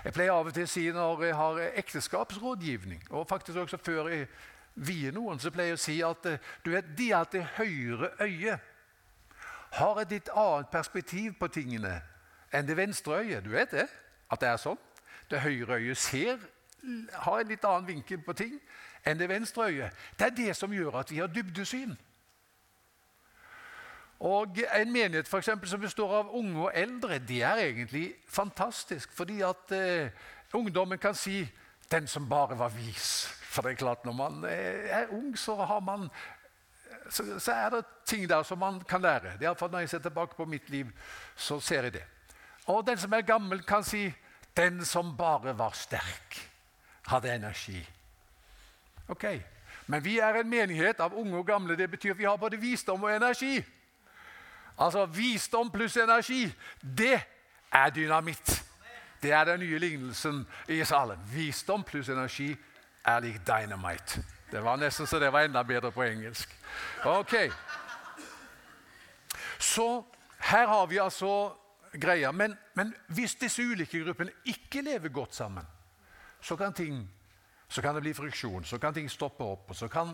Jeg 0.03 0.13
pleier 0.13 0.31
av 0.31 0.45
og 0.45 0.53
til 0.53 0.67
å 0.67 0.69
si 0.69 0.85
når 0.93 1.25
jeg 1.25 1.35
har 1.35 1.63
ekteskapsrådgivning, 1.81 3.01
og 3.09 3.25
faktisk 3.29 3.57
også 3.57 3.81
før 3.81 4.13
jeg 4.13 4.29
vier 4.77 5.11
noen, 5.11 5.39
som 5.39 5.51
pleier 5.51 5.77
å 5.77 5.81
si 5.81 5.99
at 6.05 6.25
eh, 6.25 6.41
du 6.65 6.71
vet, 6.71 6.97
de 6.97 7.11
har 7.11 7.29
det 7.31 7.45
høyre 7.57 8.13
øyet 8.21 8.73
har 9.77 10.01
et 10.01 10.11
litt 10.11 10.29
annet 10.35 10.69
perspektiv 10.71 11.35
på 11.39 11.49
tingene 11.51 11.99
enn 12.55 12.67
det 12.67 12.77
venstre 12.77 13.21
øyet. 13.21 13.43
Du 13.43 13.51
vet 13.51 13.71
det? 13.71 13.87
At 14.31 14.41
det 14.41 14.49
er 14.49 14.61
sånn? 14.61 14.79
Det 15.29 15.43
høyre 15.43 15.79
øyet 15.81 15.99
ser, 15.99 16.39
har 17.13 17.39
en 17.39 17.51
litt 17.51 17.65
annen 17.67 17.87
vinkel 17.87 18.21
på 18.23 18.35
ting 18.37 18.59
enn 19.07 19.19
det 19.19 19.29
venstre 19.29 19.67
øyet. 19.67 19.95
Det 20.19 20.29
er 20.29 20.35
det 20.35 20.55
som 20.55 20.73
gjør 20.73 21.01
at 21.01 21.11
vi 21.11 21.19
har 21.19 21.31
dybdesyn. 21.31 21.97
Og 24.19 24.57
En 24.73 24.91
menighet 24.91 25.27
for 25.27 25.37
eksempel, 25.37 25.69
som 25.69 25.81
består 25.81 26.15
av 26.23 26.31
unge 26.33 26.63
og 26.63 26.71
eldre, 26.73 27.19
det 27.19 27.43
er 27.43 27.59
egentlig 27.67 28.15
fantastisk. 28.27 29.11
Fordi 29.13 29.41
at 29.41 29.71
eh, 29.71 30.09
ungdommen 30.53 30.97
kan 30.97 31.15
si 31.15 31.49
'den 31.91 32.07
som 32.07 32.29
bare 32.29 32.59
var 32.59 32.69
vis'. 32.69 33.46
For 33.47 33.61
det 33.61 33.71
er 33.71 33.79
klart, 33.79 34.05
når 34.05 34.13
man 34.13 34.43
er 34.47 35.07
ung, 35.15 35.37
så, 35.39 35.55
har 35.55 35.79
man, 35.79 36.09
så, 37.09 37.39
så 37.39 37.51
er 37.51 37.69
det 37.69 37.85
ting 38.05 38.27
der 38.29 38.43
som 38.43 38.59
man 38.59 38.81
kan 38.81 39.01
lære. 39.01 39.37
Det 39.39 39.47
Iallfall 39.47 39.71
når 39.71 39.85
jeg 39.85 39.89
ser 39.89 40.03
tilbake 40.05 40.35
på 40.35 40.45
mitt 40.45 40.69
liv, 40.69 40.91
så 41.35 41.59
ser 41.59 41.87
jeg 41.87 41.93
det. 41.93 42.03
Og 42.67 42.83
den 42.87 42.97
som 42.97 43.13
er 43.13 43.21
gammel, 43.21 43.63
kan 43.63 43.83
si 43.83 44.13
'den 44.57 44.85
som 44.85 45.17
bare 45.17 45.57
var 45.57 45.69
sterk', 45.69 46.49
hadde 47.07 47.35
energi. 47.35 47.89
Ok, 49.07 49.25
Men 49.87 50.03
vi 50.03 50.19
er 50.19 50.35
en 50.35 50.49
menighet 50.49 50.99
av 50.99 51.15
unge 51.15 51.37
og 51.37 51.47
gamle. 51.47 51.75
Det 51.75 51.91
betyr 51.91 52.11
at 52.11 52.17
vi 52.17 52.23
har 52.23 52.35
både 52.37 52.59
visdom 52.59 53.03
og 53.03 53.15
energi. 53.15 53.63
Altså 54.77 55.05
visdom 55.05 55.71
pluss 55.71 55.97
energi, 55.97 56.53
det 56.81 57.21
er 57.71 57.89
dynamitt. 57.89 58.63
Det 59.21 59.31
er 59.31 59.43
den 59.43 59.59
nye 59.59 59.79
lignelsen 59.79 60.47
i 60.69 60.83
salen. 60.85 61.17
Visdom 61.33 61.83
pluss 61.83 62.09
energi 62.09 62.51
er 63.07 63.19
lik 63.23 63.39
dynamite. 63.47 64.23
Det 64.51 64.61
var 64.63 64.77
nesten 64.77 65.07
så 65.07 65.19
det 65.19 65.31
var 65.33 65.47
enda 65.47 65.63
bedre 65.63 65.91
på 65.91 66.03
engelsk. 66.03 66.51
Ok. 67.05 67.33
Så 69.59 70.05
her 70.39 70.67
har 70.67 70.87
vi 70.87 70.99
altså 70.99 71.53
greia. 71.93 72.31
Men, 72.31 72.57
men 72.73 72.93
hvis 73.07 73.35
disse 73.35 73.63
ulike 73.63 74.03
gruppene 74.03 74.31
ikke 74.45 74.81
lever 74.81 75.09
godt 75.09 75.35
sammen, 75.35 75.65
så 76.41 76.55
kan 76.55 76.73
ting 76.73 77.07
så 77.67 77.81
kan 77.81 77.95
det 77.95 78.01
bli 78.01 78.13
friksjon, 78.13 78.63
så 78.63 78.79
kan 78.79 78.93
ting 78.93 79.09
stoppe 79.11 79.43
opp, 79.43 79.69
og 79.69 79.75
så 79.75 79.89
kan 79.91 80.13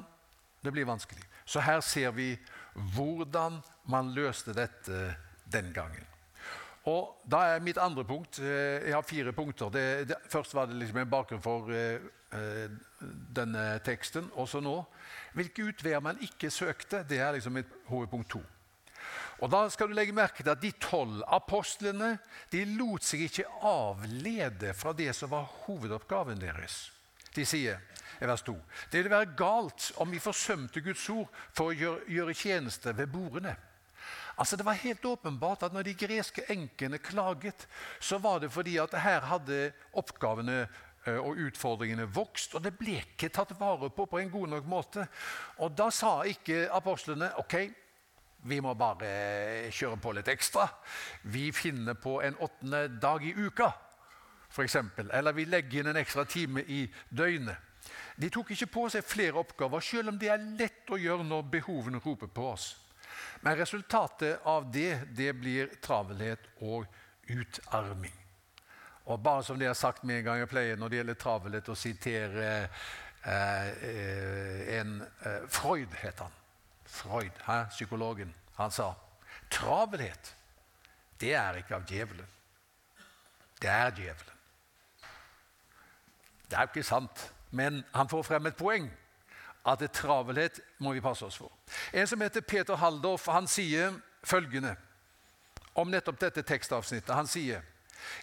det 0.64 0.72
bli 0.74 0.84
vanskelig. 0.88 1.22
Så 1.46 1.62
her 1.62 1.82
ser 1.86 2.12
vi 2.12 2.32
hvordan 2.96 3.60
man 3.86 4.14
løste 4.14 4.56
dette 4.58 5.16
den 5.46 5.74
gangen. 5.74 6.08
Og 6.84 7.22
Da 7.32 7.38
er 7.54 7.64
mitt 7.64 7.78
andre 7.80 8.04
punkt 8.04 8.40
eh, 8.40 8.84
Jeg 8.84 8.96
har 8.96 9.06
fire 9.08 9.34
punkter. 9.34 9.70
Det, 9.70 10.08
det, 10.10 10.18
først 10.30 10.54
var 10.54 10.66
det 10.68 10.76
liksom 10.76 11.00
en 11.00 11.10
bakgrunn 11.10 11.42
for 11.42 11.70
uh, 11.72 12.66
denne 13.36 13.80
teksten. 13.86 14.30
Også 14.36 14.60
nå. 14.60 14.82
Hvilke 15.34 15.70
utveier 15.70 16.04
man 16.04 16.20
ikke 16.22 16.52
søkte, 16.52 17.06
det 17.10 17.22
er 17.22 17.38
liksom 17.38 17.56
mitt 17.56 17.72
hovedpunkt 17.88 18.30
to. 18.36 18.44
Og 19.40 19.52
Da 19.52 19.70
skal 19.70 19.90
du 19.90 19.94
legge 19.94 20.16
merke 20.16 20.44
til 20.44 20.52
at 20.52 20.62
de 20.62 20.72
tolv 20.80 21.24
apostlene 21.28 22.18
de 22.52 22.64
lot 22.78 23.04
seg 23.04 23.26
ikke 23.26 23.48
avlede 23.68 24.74
fra 24.74 24.94
det 24.94 25.12
som 25.16 25.32
var 25.34 25.50
hovedoppgaven 25.66 26.40
deres. 26.40 26.92
De 27.36 27.46
sier 27.46 27.80
i 28.22 28.28
vers 28.30 28.44
2.: 28.46 28.56
Det 28.92 29.00
ville 29.00 29.10
være 29.10 29.36
galt 29.38 29.92
om 29.98 30.12
vi 30.12 30.20
forsømte 30.20 30.82
Guds 30.82 31.10
ord 31.10 31.30
for 31.52 31.72
å 31.72 31.76
gjøre, 31.76 32.04
gjøre 32.08 32.34
tjeneste 32.34 32.98
ved 32.98 33.08
bordene. 33.08 33.56
Altså 34.38 34.58
Det 34.58 34.66
var 34.66 34.80
helt 34.82 35.06
åpenbart 35.06 35.64
at 35.64 35.74
når 35.74 35.84
de 35.84 35.94
greske 35.94 36.46
enkene 36.50 36.98
klaget, 36.98 37.68
så 38.00 38.18
var 38.18 38.40
det 38.40 38.52
fordi 38.52 38.78
at 38.78 38.94
her 39.00 39.22
hadde 39.30 39.72
oppgavene 39.94 40.68
eh, 41.06 41.18
og 41.18 41.38
utfordringene 41.38 42.08
vokst, 42.16 42.56
og 42.56 42.64
det 42.64 42.74
ble 42.78 42.98
ikke 43.02 43.30
tatt 43.30 43.54
vare 43.60 43.90
på 43.90 44.06
på 44.06 44.20
en 44.20 44.32
god 44.32 44.48
nok 44.48 44.66
måte. 44.66 45.08
Og 45.58 45.72
Da 45.78 45.90
sa 45.92 46.22
ikke 46.24 46.70
apostlene 46.72 47.32
ok, 47.38 47.56
vi 48.44 48.60
må 48.60 48.74
bare 48.74 49.72
kjøre 49.72 49.98
på 49.98 50.12
litt 50.12 50.28
ekstra. 50.28 50.68
Vi 51.24 51.52
finner 51.52 51.94
på 51.94 52.22
en 52.22 52.36
åttende 52.40 52.88
dag 53.00 53.24
i 53.24 53.34
uka 53.34 53.72
eksempel, 54.62 55.10
eller 55.10 55.34
vi 55.34 55.46
legger 55.46 55.80
inn 55.80 55.88
en 55.88 55.98
ekstra 55.98 56.26
time 56.26 56.62
i 56.62 56.84
døgnet. 57.10 57.58
De 58.16 58.30
tok 58.30 58.52
ikke 58.54 58.70
på 58.70 58.84
seg 58.94 59.06
flere 59.06 59.40
oppgaver, 59.42 59.82
selv 59.82 60.12
om 60.12 60.20
det 60.20 60.30
er 60.30 60.44
lett 60.60 60.92
å 60.94 61.00
gjøre 61.00 61.26
når 61.26 61.48
behovene 61.56 62.02
roper 62.04 62.30
på 62.30 62.52
oss. 62.52 62.68
Men 63.42 63.58
resultatet 63.58 64.42
av 64.44 64.72
det, 64.72 65.00
det 65.16 65.34
blir 65.38 65.72
travelhet 65.82 66.46
og 66.62 66.86
utarming. 67.30 68.20
Og 69.06 69.20
bare 69.20 69.44
som 69.44 69.60
de 69.60 69.68
har 69.68 69.76
sagt 69.76 70.04
med 70.04 70.22
en 70.22 70.28
gang 70.28 70.44
jeg 70.44 70.52
pleier 70.52 70.80
når 70.80 70.90
det 70.90 71.00
gjelder 71.02 71.20
travelhet, 71.20 71.70
å 71.70 71.76
sitere 71.76 72.52
eh, 73.28 74.78
en 74.80 74.96
eh, 75.04 75.50
Freud, 75.52 75.92
het 76.00 76.24
han. 76.24 76.40
Freud, 76.86 77.42
her, 77.48 77.66
psykologen. 77.74 78.32
Han 78.56 78.72
sa 78.72 78.94
travelhet, 79.52 80.36
det 81.20 81.34
er 81.38 81.60
ikke 81.60 81.76
av 81.76 81.90
djevelen. 81.90 82.30
det 83.62 83.70
er 83.70 83.92
djevelen. 83.96 84.40
Det 86.50 86.58
er 86.58 86.68
jo 86.68 86.74
ikke 86.74 86.84
sant, 86.84 87.32
men 87.52 87.84
han 87.94 88.10
får 88.10 88.24
frem 88.28 88.46
et 88.46 88.58
poeng. 88.58 88.90
At 89.64 89.80
det 89.80 89.94
travelhet 89.96 90.60
må 90.84 90.92
vi 90.94 91.04
passe 91.04 91.26
oss 91.26 91.38
for. 91.40 91.52
En 91.94 92.08
som 92.08 92.22
heter 92.22 92.44
Peter 92.44 92.76
Haldorf, 92.76 93.30
han 93.32 93.48
sier 93.48 93.96
følgende 94.24 94.76
om 95.80 95.92
nettopp 95.92 96.20
dette 96.20 96.44
tekstavsnittet. 96.44 97.16
Han 97.16 97.30
sier 97.30 97.64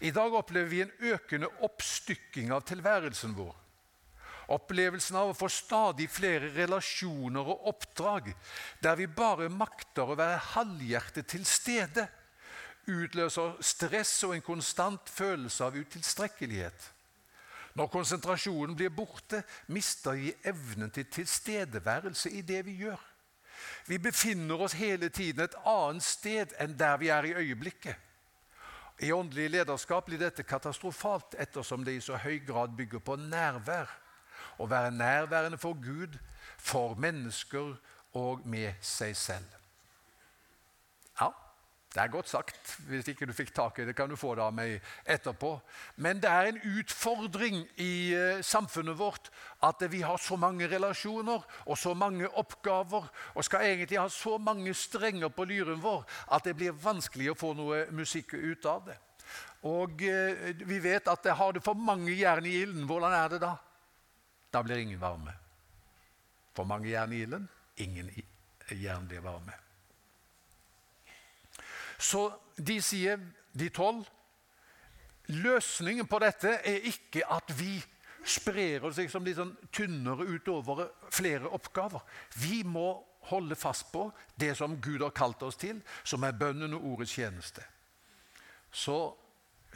i 0.05 0.11
dag 0.13 0.35
opplever 0.35 0.69
vi 0.69 0.83
en 0.85 0.93
økende 1.15 1.49
oppstykking 1.65 2.53
av 2.53 2.65
tilværelsen 2.69 3.33
vår. 3.37 3.55
Opplevelsen 4.51 5.17
av 5.17 5.31
å 5.31 5.37
få 5.37 5.47
stadig 5.53 6.09
flere 6.11 6.51
relasjoner 6.57 7.53
og 7.53 7.69
oppdrag 7.71 8.33
der 8.83 8.97
vi 8.99 9.07
bare 9.07 9.51
makter 9.53 10.11
å 10.11 10.19
være 10.19 10.41
halvhjertet 10.57 11.29
til 11.31 11.45
stede, 11.47 12.09
utløser 12.91 13.61
stress 13.63 14.17
og 14.27 14.35
en 14.35 14.45
konstant 14.45 15.13
følelse 15.13 15.69
av 15.69 15.77
utilstrekkelighet. 15.79 16.89
Når 17.75 17.87
konsentrasjonen 17.93 18.75
blir 18.77 18.91
borte, 18.91 19.43
mister 19.67 20.17
vi 20.19 20.33
evnen 20.45 20.91
til 20.91 21.07
tilstedeværelse 21.07 22.31
i 22.31 22.43
det 22.43 22.65
vi 22.67 22.77
gjør. 22.83 23.01
Vi 23.87 23.99
befinner 23.99 24.61
oss 24.61 24.73
hele 24.79 25.09
tiden 25.09 25.45
et 25.45 25.57
annet 25.69 26.05
sted 26.05 26.55
enn 26.61 26.79
der 26.79 26.97
vi 27.01 27.11
er 27.13 27.29
i 27.29 27.35
øyeblikket. 27.43 27.97
I 29.01 29.13
åndelig 29.13 29.49
lederskap 29.51 30.05
blir 30.07 30.21
dette 30.21 30.45
katastrofalt 30.45 31.37
ettersom 31.41 31.85
det 31.85 31.95
i 31.97 32.03
så 32.05 32.19
høy 32.21 32.41
grad 32.47 32.77
bygger 32.77 33.01
på 33.01 33.17
nærvær. 33.17 33.89
Å 34.61 34.67
være 34.69 34.93
nærværende 34.93 35.59
for 35.59 35.73
Gud, 35.73 36.19
for 36.59 36.99
mennesker 37.01 37.77
og 38.13 38.45
med 38.45 38.77
seg 38.85 39.17
selv. 39.17 39.60
Det 41.91 41.99
er 41.99 42.07
godt 42.07 42.29
sagt. 42.31 42.77
Hvis 42.87 43.09
ikke 43.11 43.27
du 43.27 43.33
fikk 43.35 43.51
tak 43.55 43.79
i 43.83 43.85
det, 43.89 43.97
kan 43.99 44.11
du 44.11 44.15
få 44.17 44.37
det 44.39 44.45
av 44.45 44.53
meg 44.55 44.77
etterpå. 45.11 45.57
Men 45.99 46.21
det 46.23 46.31
er 46.31 46.51
en 46.51 46.61
utfordring 46.79 47.65
i 47.83 47.95
uh, 48.15 48.43
samfunnet 48.47 48.95
vårt 48.99 49.31
at 49.67 49.83
vi 49.91 50.05
har 50.07 50.21
så 50.23 50.37
mange 50.39 50.69
relasjoner 50.71 51.43
og 51.67 51.79
så 51.79 51.95
mange 51.99 52.29
oppgaver 52.39 53.09
og 53.35 53.45
skal 53.45 53.67
egentlig 53.67 53.99
ha 53.99 54.07
så 54.09 54.37
mange 54.39 54.75
strenger 54.75 55.33
på 55.35 55.49
lyren 55.51 55.83
vår 55.83 56.05
at 56.31 56.47
det 56.47 56.55
blir 56.61 56.79
vanskelig 56.79 57.33
å 57.33 57.39
få 57.41 57.51
noe 57.59 57.81
musikk 57.91 58.37
ut 58.39 58.69
av 58.71 58.87
det. 58.87 58.97
Og 59.67 60.05
uh, 60.07 60.45
vi 60.63 60.79
vet 60.85 61.11
at 61.11 61.27
har 61.41 61.57
du 61.57 61.59
for 61.65 61.75
mange 61.75 62.15
jern 62.15 62.47
i 62.47 62.55
ilden. 62.61 62.87
Hvordan 62.87 63.17
er 63.19 63.35
det 63.35 63.41
da? 63.43 63.57
Da 64.55 64.63
blir 64.63 64.79
ingen 64.79 65.03
varme. 65.03 65.35
For 66.55 66.71
mange 66.71 66.93
jern 66.93 67.19
i 67.19 67.25
ilden, 67.27 67.51
ingen 67.83 68.15
jern 68.79 69.11
blir 69.11 69.27
varme. 69.27 69.59
Så 72.01 72.31
de 72.57 72.81
sier, 72.83 73.21
de 73.53 73.69
tolv, 73.69 74.07
løsningen 75.31 76.09
på 76.09 76.19
dette 76.23 76.57
er 76.67 76.89
ikke 76.89 77.27
at 77.29 77.53
vi 77.59 77.77
sprer 78.27 78.85
oss 78.85 78.99
liksom 79.01 79.25
litt 79.25 79.39
sånn 79.39 79.53
tynnere 79.73 80.27
utover 80.29 80.87
flere 81.13 81.51
oppgaver. 81.53 82.03
Vi 82.41 82.63
må 82.65 82.93
holde 83.31 83.57
fast 83.57 83.91
på 83.93 84.07
det 84.41 84.55
som 84.57 84.79
Gud 84.81 85.05
har 85.05 85.15
kalt 85.17 85.43
oss 85.45 85.59
til, 85.61 85.81
som 86.05 86.25
er 86.25 86.37
bønnen 86.37 86.75
og 86.77 86.87
ordets 86.95 87.13
tjeneste. 87.13 87.65
Så, 88.73 88.97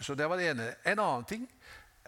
så 0.00 0.16
det 0.16 0.28
var 0.28 0.40
det 0.40 0.50
ene. 0.52 0.68
En 0.86 1.02
annen 1.02 1.24
ting 1.26 1.46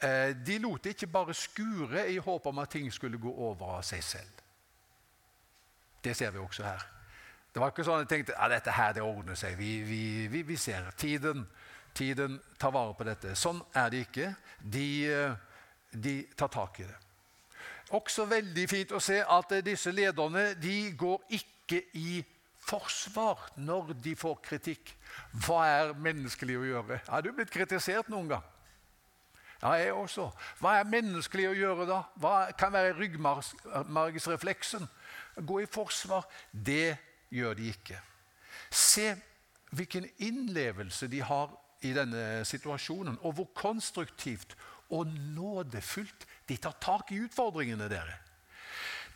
eh, 0.03 0.31
De 0.39 0.59
lot 0.63 0.85
det 0.85 0.95
ikke 0.95 1.11
bare 1.11 1.35
skure 1.35 2.07
i 2.09 2.19
håp 2.23 2.47
om 2.47 2.63
at 2.63 2.71
ting 2.71 2.93
skulle 2.95 3.21
gå 3.21 3.33
over 3.33 3.79
av 3.79 3.87
seg 3.87 4.05
selv. 4.05 4.45
Det 6.05 6.15
ser 6.17 6.31
vi 6.31 6.39
også 6.39 6.63
her. 6.63 6.96
Det 7.57 7.61
var 7.63 7.71
ikke 7.73 7.85
sånn 7.89 8.03
jeg 8.03 8.09
tenkte 8.11 8.35
at 8.37 8.53
dette 8.53 8.73
her 8.77 8.91
det 8.93 9.01
ordner 9.01 9.37
seg. 9.41 9.55
Vi, 9.57 9.79
vi, 9.81 10.01
vi, 10.29 10.43
vi, 10.45 10.57
ser 10.61 10.91
tiden. 11.01 11.47
Tiden 11.97 12.35
tar 12.61 12.75
vare 12.77 12.93
på 12.93 13.07
dette. 13.09 13.31
Sånn 13.33 13.63
er 13.73 13.87
det 13.95 14.03
ikke. 14.05 14.27
De, 14.61 14.89
de 15.89 16.13
tar 16.37 16.51
tak 16.53 16.83
i 16.85 16.85
det. 16.85 16.99
Også 17.97 18.27
veldig 18.29 18.67
fint 18.69 18.93
å 18.93 19.01
se 19.01 19.23
at 19.25 19.55
disse 19.65 19.89
lederne 19.89 20.51
de 20.61 20.75
går 21.01 21.25
ikke 21.39 21.81
i 21.97 22.21
forsvar 22.61 23.47
når 23.57 23.95
de 24.05 24.13
får 24.21 24.37
kritikk. 24.51 24.93
Hva 25.47 25.63
er 25.71 25.97
menneskelig 25.97 26.61
å 26.61 26.69
gjøre? 26.75 27.01
Har 27.09 27.25
du 27.25 27.33
blitt 27.33 27.57
kritisert 27.57 28.13
noen 28.13 28.35
gang? 28.35 28.45
Ja, 29.63 29.73
jeg 29.81 29.97
også. 29.97 30.29
Hva 30.61 30.77
er 30.77 30.93
menneskelig 30.93 31.49
å 31.55 31.57
gjøre 31.57 31.89
da? 31.89 32.05
Hva 32.21 32.37
kan 32.61 32.77
være 32.77 32.99
ryggmargsrefleksen? 33.01 34.85
Gå 35.41 35.63
i 35.65 35.73
forsvar. 35.73 36.29
Det 36.53 36.99
gjør 37.31 37.57
de 37.59 37.71
ikke. 37.73 38.01
Se 38.71 39.15
hvilken 39.77 40.07
innlevelse 40.19 41.09
de 41.11 41.21
har 41.21 41.53
i 41.85 41.93
denne 41.97 42.45
situasjonen, 42.49 43.19
og 43.21 43.33
hvor 43.39 43.51
konstruktivt 43.55 44.57
og 44.91 45.07
nådefullt 45.07 46.27
de 46.49 46.57
tar 46.57 46.77
tak 46.81 47.13
i 47.13 47.21
utfordringene 47.25 47.89
dere. 47.91 48.23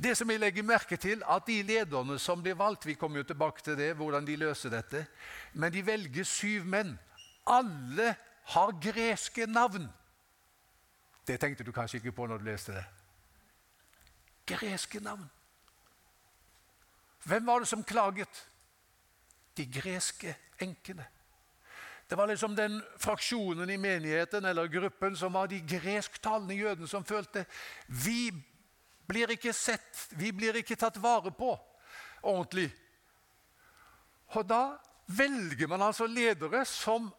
Det 0.01 0.17
som 0.17 0.31
jeg 0.31 0.41
legger 0.41 0.65
merke 0.65 0.97
til, 0.97 1.23
at 1.29 1.47
de 1.47 1.63
lederne 1.63 2.19
som 2.19 2.43
blir 2.43 2.57
valgt 2.57 2.87
Vi 2.87 2.95
kommer 2.95 3.19
jo 3.21 3.25
tilbake 3.25 3.63
til 3.63 3.77
det, 3.77 3.95
hvordan 3.97 4.27
de 4.27 4.37
løser 4.37 4.71
dette. 4.71 5.07
Men 5.53 5.73
de 5.73 5.87
velger 5.87 6.25
syv 6.25 6.65
menn. 6.65 6.99
Alle 7.47 8.15
har 8.45 8.73
greske 8.81 9.47
navn. 9.47 9.89
Det 11.27 11.41
tenkte 11.41 11.65
du 11.65 11.73
kanskje 11.73 12.01
ikke 12.01 12.13
på 12.13 12.27
når 12.27 12.39
du 12.39 12.45
leste 12.45 12.73
det. 12.73 12.85
Greske 14.47 15.01
navn. 15.01 15.29
Hvem 17.25 17.47
var 17.47 17.61
det 17.61 17.69
som 17.69 17.85
klaget? 17.85 18.47
De 19.57 19.67
greske 19.67 20.35
enkene. 20.61 21.07
Det 22.11 22.17
var 22.19 22.27
liksom 22.27 22.57
den 22.57 22.81
fraksjonen 22.99 23.71
i 23.71 23.77
menigheten 23.77 24.45
eller 24.45 24.67
gruppen 24.67 25.17
som 25.17 25.33
var 25.33 25.47
de 25.47 25.61
gresktalende 25.61 26.55
jødene 26.55 26.89
som 26.89 27.05
følte 27.07 27.45
vi 27.87 28.33
blir 29.07 29.31
ikke 29.31 29.53
sett, 29.55 30.09
vi 30.19 30.33
blir 30.33 30.59
ikke 30.59 30.79
tatt 30.79 30.99
vare 31.03 31.31
på 31.35 31.53
ordentlig. 32.23 32.69
Og 34.35 34.47
da 34.47 34.79
velger 35.07 35.71
man 35.71 35.83
altså 35.83 36.07
ledere 36.07 36.65
som 36.67 37.11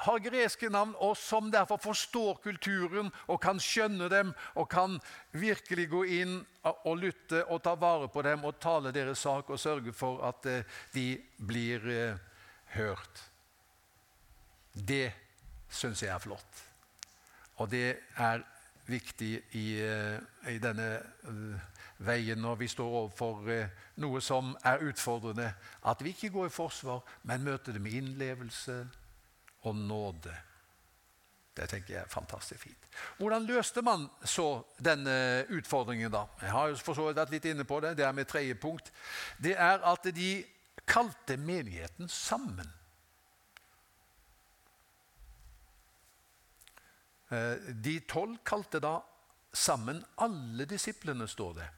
har 0.00 0.22
greske 0.24 0.68
navn, 0.72 0.94
og 0.98 1.16
som 1.16 1.50
derfor 1.52 1.76
forstår 1.82 2.40
kulturen 2.44 3.10
og 3.28 3.40
kan 3.42 3.60
skjønne 3.60 4.08
dem 4.12 4.32
og 4.54 4.68
kan 4.72 4.98
virkelig 5.32 5.88
gå 5.92 6.04
inn 6.20 6.38
og 6.64 6.94
lytte 7.00 7.42
og 7.48 7.62
ta 7.64 7.74
vare 7.80 8.08
på 8.12 8.22
dem 8.24 8.44
og 8.48 8.60
tale 8.60 8.92
deres 8.96 9.24
sak 9.26 9.50
og 9.50 9.60
sørge 9.60 9.92
for 9.96 10.22
at 10.28 10.46
eh, 10.48 10.78
de 10.94 11.06
blir 11.36 11.88
eh, 11.88 12.20
hørt. 12.76 13.24
Det 14.72 15.10
syns 15.68 16.02
jeg 16.02 16.14
er 16.14 16.22
flott. 16.22 16.64
Og 17.60 17.68
det 17.70 17.98
er 18.16 18.44
viktig 18.88 19.34
i, 19.58 19.66
eh, 19.84 20.16
i 20.48 20.56
denne 20.62 20.88
veien 22.00 22.40
når 22.40 22.56
vi 22.62 22.70
står 22.72 22.96
overfor 23.02 23.44
noe 24.00 24.22
som 24.24 24.54
er 24.64 24.80
utfordrende. 24.88 25.52
At 25.84 26.00
vi 26.04 26.14
ikke 26.14 26.32
går 26.32 26.48
i 26.48 26.56
forsvar, 26.56 27.04
men 27.28 27.44
møter 27.44 27.76
det 27.76 27.84
med 27.84 28.00
innlevelse 28.00 28.80
og 29.62 29.76
nåde. 29.76 30.34
Det 31.56 31.66
tenker 31.68 31.94
jeg 31.94 32.02
er 32.04 32.12
fantastisk 32.12 32.62
fint. 32.62 32.86
Hvordan 33.18 33.46
løste 33.48 33.82
man 33.82 34.06
så 34.24 34.62
denne 34.78 35.44
utfordringen, 35.50 36.12
da? 36.12 36.24
Jeg 36.40 36.54
har 36.54 36.70
jo 36.70 36.78
for 36.80 36.96
så 36.96 37.08
vidt 37.08 37.18
vært 37.20 37.34
litt 37.34 37.48
inne 37.50 37.66
på 37.68 37.80
det. 37.84 37.96
Det 37.98 38.06
er 38.06 38.16
mitt 38.16 38.30
tredje 38.30 38.54
punkt. 38.54 38.92
Det 39.38 39.56
er 39.58 39.82
at 39.84 40.06
de 40.14 40.30
kalte 40.88 41.36
menigheten 41.36 42.08
sammen. 42.08 42.70
Eh, 47.30 47.74
de 47.82 47.98
tolv 48.10 48.38
kalte 48.46 48.80
da 48.82 48.96
sammen 49.52 50.00
alle 50.22 50.66
disiplene, 50.70 51.28
står 51.28 51.54
det. 51.58 51.68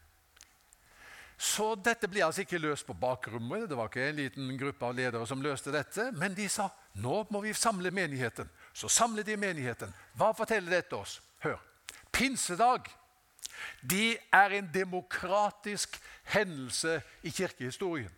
Så 1.42 1.72
dette 1.74 2.06
ble 2.06 2.22
altså 2.22 2.44
ikke 2.44 2.60
løst 2.60 2.86
på 2.86 2.94
bakrommet. 2.94 3.66
Det 3.68 3.76
var 3.76 3.90
ikke 3.90 4.04
en 4.08 4.20
liten 4.20 4.52
gruppe 4.60 4.86
av 4.86 4.94
ledere 4.94 5.26
som 5.26 5.42
løste 5.42 5.72
dette. 5.74 6.10
Men 6.14 6.36
de 6.38 6.46
sa 6.52 6.68
nå 6.94 7.26
må 7.30 7.40
vi 7.40 7.52
samle 7.52 7.90
menigheten. 7.90 8.50
Så 8.72 8.88
samler 8.88 9.22
de 9.22 9.36
menigheten. 9.36 9.92
Hva 10.16 10.32
forteller 10.36 10.70
dette 10.70 10.96
oss? 10.96 11.20
Hør. 11.44 11.60
Pinsedag 12.12 12.88
det 13.80 14.18
er 14.32 14.56
en 14.56 14.70
demokratisk 14.74 16.00
hendelse 16.22 17.02
i 17.22 17.30
kirkehistorien. 17.30 18.10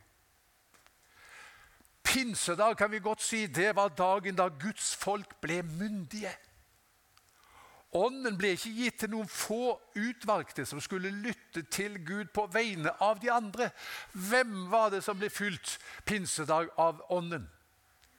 Pinsedag 2.05 2.77
kan 2.77 2.91
vi 2.91 2.99
godt 2.99 3.23
si 3.23 3.47
det 3.47 3.77
var 3.77 3.89
dagen 3.89 4.37
da 4.37 4.49
Guds 4.49 4.97
folk 4.97 5.41
ble 5.41 5.63
myndige. 5.63 6.33
Ånden 7.95 8.39
ble 8.39 8.51
ikke 8.57 8.73
gitt 8.75 8.97
til 9.01 9.11
noen 9.13 9.29
få 9.31 9.77
utvalgte 9.95 10.67
som 10.67 10.81
skulle 10.83 11.13
lytte 11.15 11.63
til 11.71 12.01
Gud 12.07 12.33
på 12.35 12.47
vegne 12.51 12.91
av 13.03 13.21
de 13.23 13.31
andre. 13.31 13.71
Hvem 14.13 14.71
var 14.71 14.91
det 14.91 15.05
som 15.07 15.19
ble 15.19 15.31
fylt 15.31 15.79
pinsedag 16.05 16.73
av 16.79 17.05
Ånden? 17.15 17.47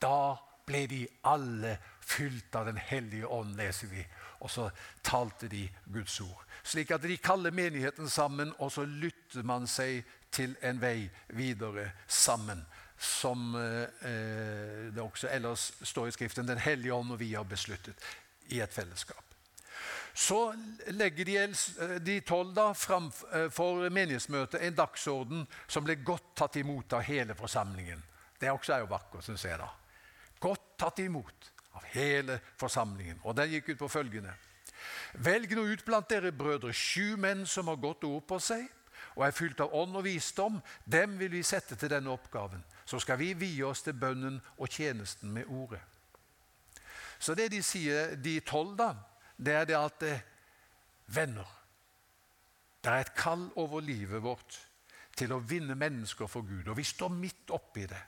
Da 0.01 0.37
ble 0.65 0.85
de 0.89 1.01
alle 1.23 1.77
fylt 2.05 2.55
av 2.55 2.65
Den 2.65 2.77
hellige 2.77 3.27
ånd, 3.27 3.55
leser 3.57 3.87
vi. 3.87 4.05
Og 4.39 4.51
så 4.51 4.69
talte 5.03 5.47
de 5.47 5.67
Guds 5.85 6.19
ord. 6.21 6.41
Slik 6.63 6.91
at 6.91 7.03
de 7.05 7.17
kaller 7.17 7.53
menigheten 7.53 8.09
sammen, 8.09 8.53
og 8.59 8.71
så 8.71 8.85
lytter 8.85 9.45
man 9.45 9.67
seg 9.67 10.03
til 10.33 10.55
en 10.61 10.81
vei 10.81 11.09
videre 11.37 11.91
sammen. 12.07 12.65
Som 12.97 13.55
eh, 13.59 14.91
det 14.93 15.01
også 15.01 15.29
ellers 15.31 15.71
står 15.83 16.07
i 16.07 16.15
Skriften, 16.15 16.47
Den 16.47 16.61
hellige 16.61 16.93
ånd 16.93 17.11
og 17.11 17.19
vi 17.19 17.33
har 17.33 17.43
besluttet. 17.43 17.95
i 18.47 18.59
et 18.59 18.73
fellesskap. 18.73 19.23
Så 20.13 20.53
legger 20.87 21.25
de, 21.25 21.53
de 21.99 22.19
tolv 22.21 22.53
da 22.55 22.69
framfor 22.73 23.89
menighetsmøtet 23.89 24.61
en 24.61 24.75
dagsorden 24.77 25.47
som 25.67 25.83
ble 25.83 25.95
godt 25.95 26.29
tatt 26.37 26.55
imot 26.61 26.93
av 26.93 27.03
hele 27.03 27.35
forsamlingen. 27.35 28.03
Det 28.39 28.51
også 28.51 28.73
er 28.75 28.85
jo 28.85 28.91
vakkert, 28.93 29.25
syns 29.25 29.43
jeg. 29.43 29.57
da. 29.59 29.67
Godt 30.45 30.75
tatt 30.77 31.01
imot 31.01 31.51
av 31.75 31.85
hele 31.95 32.37
forsamlingen. 32.59 33.19
Og 33.25 33.35
den 33.37 33.55
gikk 33.55 33.73
ut 33.73 33.81
på 33.81 33.91
følgende. 33.97 34.33
Velg 35.25 35.55
nå 35.57 35.65
ut 35.71 35.85
blant 35.87 36.09
dere 36.11 36.33
brødre 36.35 36.73
sju 36.75 37.15
menn 37.17 37.45
som 37.49 37.71
har 37.71 37.81
godt 37.81 38.05
ord 38.05 38.25
på 38.29 38.39
seg 38.43 38.67
og 39.15 39.23
er 39.25 39.35
fylt 39.35 39.61
av 39.63 39.73
ånd 39.75 39.95
og 39.95 40.05
visdom. 40.05 40.59
Dem 40.83 41.15
vil 41.19 41.31
vi 41.31 41.43
sette 41.43 41.77
til 41.79 41.91
denne 41.91 42.11
oppgaven. 42.11 42.63
Så 42.85 42.99
skal 42.99 43.19
vi 43.19 43.33
vie 43.39 43.63
oss 43.65 43.83
til 43.85 43.95
bønnen 43.97 44.41
og 44.57 44.69
tjenesten 44.69 45.31
med 45.33 45.47
ordet. 45.47 45.81
Så 47.19 47.33
det 47.35 47.49
de 47.53 47.61
sier, 47.63 48.15
de 48.19 48.39
tolv, 48.45 48.75
da, 48.77 48.91
det 49.37 49.53
er 49.55 49.69
det 49.69 49.77
at 49.79 50.03
eh, 50.03 50.25
venner 51.15 51.47
Det 52.83 52.91
er 52.91 53.01
et 53.01 53.15
kall 53.17 53.47
over 53.55 53.81
livet 53.81 54.21
vårt 54.21 54.59
til 55.17 55.31
å 55.33 55.39
vinne 55.39 55.73
mennesker 55.75 56.27
for 56.29 56.45
Gud, 56.45 56.67
og 56.67 56.77
vi 56.77 56.83
står 56.83 57.09
midt 57.09 57.49
oppi 57.55 57.87
det. 57.89 58.01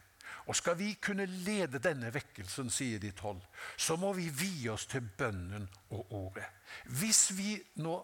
Og 0.48 0.56
skal 0.56 0.78
vi 0.80 0.94
kunne 1.04 1.26
lede 1.26 1.82
denne 1.84 2.14
vekkelsen, 2.14 2.70
sier 2.72 3.02
de 3.04 3.12
tolv, 3.12 3.42
så 3.78 3.98
må 4.00 4.14
vi 4.16 4.30
vie 4.32 4.72
oss 4.72 4.88
til 4.88 5.04
bønnen 5.18 5.68
og 5.92 6.14
ordet. 6.16 6.48
Hvis 7.00 7.30
vi 7.38 7.58
nå 7.84 7.98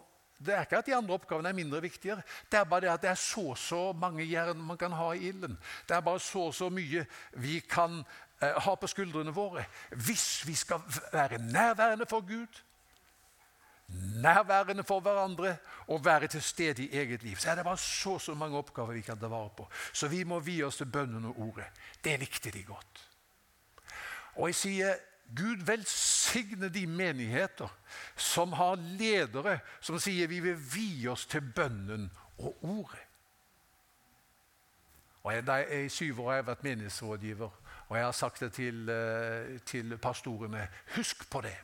det 0.44 0.52
er 0.52 0.64
ikke 0.66 0.80
at 0.82 0.88
de 0.88 0.96
andre 0.96 1.14
oppgavene 1.14 1.48
er 1.48 1.56
mindre 1.56 1.80
viktigere. 1.80 2.22
Det 2.50 2.58
er 2.58 2.64
bare 2.68 2.84
det 2.84 2.90
at 2.90 3.02
det 3.02 3.10
er 3.10 3.20
så 3.20 3.40
og 3.54 3.58
så 3.58 3.92
mange 3.96 4.26
jern 4.28 4.58
man 4.60 4.76
kan 4.76 4.92
ha 4.92 5.12
i 5.12 5.28
ilden. 5.30 5.56
Det 5.88 5.96
er 5.96 6.02
bare 6.04 6.20
så 6.20 6.48
og 6.48 6.54
så 6.54 6.68
mye 6.68 7.06
vi 7.40 7.60
kan 7.60 8.02
eh, 8.42 8.58
ha 8.66 8.74
på 8.74 8.90
skuldrene 8.90 9.32
våre. 9.32 9.64
Hvis 10.04 10.42
vi 10.46 10.54
skal 10.54 10.82
være 11.12 11.38
nærværende 11.38 12.06
for 12.10 12.20
Gud, 12.20 12.60
nærværende 14.22 14.84
for 14.84 15.00
hverandre 15.00 15.56
og 15.86 16.04
være 16.04 16.26
til 16.26 16.42
stede 16.42 16.84
i 16.84 16.98
eget 16.98 17.22
liv, 17.22 17.36
så 17.36 17.50
er 17.50 17.54
det 17.54 17.64
bare 17.64 17.78
så 17.78 18.18
så 18.18 18.34
mange 18.34 18.58
oppgaver 18.58 18.92
vi 18.92 19.00
kan 19.00 19.18
ta 19.18 19.26
vare 19.26 19.50
på. 19.56 19.68
Så 19.92 20.08
vi 20.08 20.24
må 20.24 20.40
vie 20.40 20.66
oss 20.66 20.76
til 20.76 20.86
bønnen 20.86 21.24
og 21.24 21.40
ordet. 21.40 21.66
Det 22.04 22.18
likte 22.18 22.50
de 22.50 22.62
godt. 22.62 23.08
Og 24.34 24.48
jeg 24.48 24.54
sier 24.54 24.94
Gud 25.36 25.64
velsigne 25.66 26.68
de 26.68 26.86
menigheter 26.86 27.68
som 28.16 28.52
har 28.52 28.76
ledere 28.76 29.58
som 29.80 29.98
sier 29.98 30.28
vi 30.28 30.40
vil 30.40 30.58
vie 30.74 31.10
oss 31.10 31.26
til 31.26 31.40
bønnen 31.56 32.10
og 32.38 32.64
ordet. 32.64 33.04
Og 35.24 35.32
jeg, 35.32 35.84
I 35.84 35.88
syv 35.88 36.20
år 36.20 36.30
har 36.30 36.36
jeg 36.36 36.46
vært 36.46 36.64
menighetsrådgiver, 36.64 37.52
og 37.88 37.96
jeg 37.96 38.04
har 38.04 38.12
sagt 38.12 38.40
det 38.40 38.52
til, 38.52 38.88
eh, 38.88 39.60
til 39.64 39.98
pastorene. 39.98 40.68
Husk 40.96 41.30
på 41.30 41.40
det. 41.40 41.56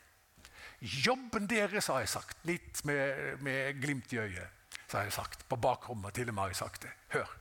Jobben 0.81 1.47
deres, 1.49 1.87
har 1.93 2.01
jeg 2.01 2.09
sagt, 2.09 2.39
litt 2.49 2.81
med, 2.89 3.37
med 3.45 3.81
glimt 3.83 4.13
i 4.13 4.19
øyet. 4.23 4.49
har 4.93 5.03
jeg 5.05 5.13
sagt, 5.13 5.49
På 5.49 5.57
bakrommet 5.57 6.15
til 6.15 6.29
og 6.29 6.35
med 6.35 6.43
har 6.43 6.49
jeg 6.49 6.57
sagt 6.57 6.83
det. 6.83 6.93
Hør. 7.09 7.37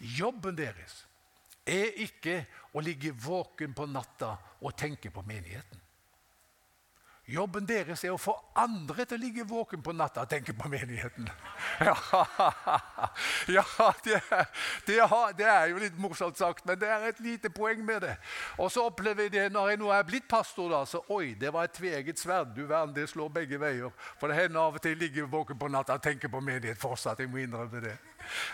Jobben 0.00 0.56
deres 0.56 1.06
er 1.66 1.96
ikke 2.04 2.44
å 2.76 2.82
ligge 2.84 3.12
våken 3.12 3.72
på 3.74 3.86
natta 3.86 4.36
og 4.60 4.76
tenke 4.76 5.10
på 5.10 5.24
menigheten. 5.26 5.80
Jobben 7.26 7.66
deres 7.66 8.04
er 8.06 8.12
å 8.14 8.20
få 8.20 8.36
andre 8.54 9.04
til 9.04 9.18
å 9.18 9.22
ligge 9.24 9.44
våken 9.50 9.80
på 9.82 9.90
natta 9.96 10.22
og 10.22 10.30
tenke 10.30 10.54
på 10.54 10.70
menigheten. 10.70 11.28
Ja, 11.86 13.62
ja 13.76 13.92
det, 14.04 14.20
det, 14.86 15.44
er, 15.44 15.66
jo 15.70 15.80
litt 15.82 15.98
morsomt 15.98 16.38
sagt, 16.38 16.64
men 16.66 16.78
det 16.78 16.88
er 16.88 17.08
et 17.08 17.20
lite 17.20 17.50
poeng 17.50 17.82
med 17.84 18.04
det. 18.06 18.14
Og 18.62 18.70
så 18.72 18.86
opplever 18.86 19.26
jeg 19.26 19.34
det 19.34 19.46
når 19.52 19.72
jeg 19.72 19.80
nå 19.82 19.90
er 19.92 20.06
blitt 20.06 20.28
pastor. 20.30 20.70
da, 20.70 20.84
så 20.86 21.02
Oi, 21.12 21.34
det 21.38 21.52
var 21.52 21.66
et 21.66 21.74
tveget 21.74 22.18
sverd. 22.22 22.54
Du 22.54 22.64
verden, 22.64 22.94
det 22.94 23.08
slår 23.10 23.32
begge 23.34 23.60
veier. 23.60 23.90
For 24.20 24.30
det 24.30 24.38
hender 24.38 24.62
av 24.62 24.78
og 24.78 24.82
til 24.82 24.94
jeg 24.94 25.02
ligger 25.02 25.30
våken 25.30 25.58
på 25.58 25.68
natta 25.68 25.98
og 25.98 26.04
tenker 26.06 26.32
på 26.32 26.40
menighet 26.40 26.80
fortsatt. 26.80 27.20
Jeg 27.20 27.30
må 27.32 27.42
innrømme 27.42 27.82
det. 27.82 27.96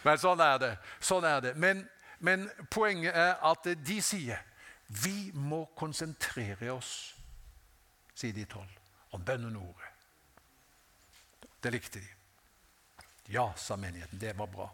Men 0.05 0.21
sånn 0.21 0.41
er 0.41 0.63
det. 0.63 0.77
Sånn 1.01 1.29
er 1.29 1.45
det. 1.45 1.57
Men 1.61 1.85
men 2.23 2.47
poenget 2.71 3.17
er 3.19 3.35
at 3.43 3.67
de 3.87 3.99
sier 4.03 4.39
vi 5.03 5.33
må 5.35 5.65
konsentrere 5.79 6.69
oss, 6.71 7.15
sier 8.15 8.35
de 8.37 8.45
tolv, 8.49 8.79
om 9.13 9.25
bønnen 9.25 9.57
og 9.57 9.73
ordet. 9.73 9.91
Det 11.63 11.73
likte 11.73 12.01
de. 12.03 12.09
Ja, 13.33 13.53
sa 13.57 13.77
menigheten. 13.77 14.19
Det 14.19 14.33
var 14.39 14.51
bra. 14.51 14.69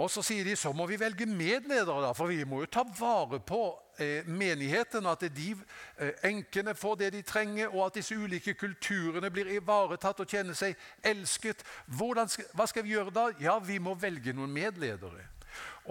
Og 0.00 0.08
så 0.10 0.22
sier 0.24 0.46
de 0.46 0.54
så 0.56 0.72
må 0.72 0.86
vi 0.88 0.96
velge 1.00 1.26
medledere, 1.28 2.00
da, 2.00 2.12
for 2.16 2.30
vi 2.32 2.46
må 2.48 2.62
jo 2.62 2.70
ta 2.72 2.82
vare 2.96 3.38
på 3.44 3.60
eh, 4.00 4.24
menigheten. 4.26 5.06
At 5.06 5.26
de 5.34 5.50
eh, 5.52 6.14
enkene 6.30 6.74
får 6.74 6.96
det 7.02 7.10
de 7.16 7.20
trenger, 7.28 7.68
og 7.74 7.86
at 7.86 7.98
disse 8.00 8.16
ulike 8.16 8.56
kulturene 8.58 9.30
blir 9.30 9.52
ivaretatt 9.52 10.24
og 10.24 10.32
kjenner 10.32 10.56
seg 10.58 10.74
elsket. 11.04 11.62
Hvordan, 11.92 12.32
hva 12.56 12.66
skal 12.70 12.86
vi 12.86 12.96
gjøre 12.96 13.14
da? 13.14 13.28
Ja, 13.42 13.58
vi 13.60 13.78
må 13.78 13.94
velge 13.94 14.34
noen 14.36 14.52
medledere. 14.52 15.28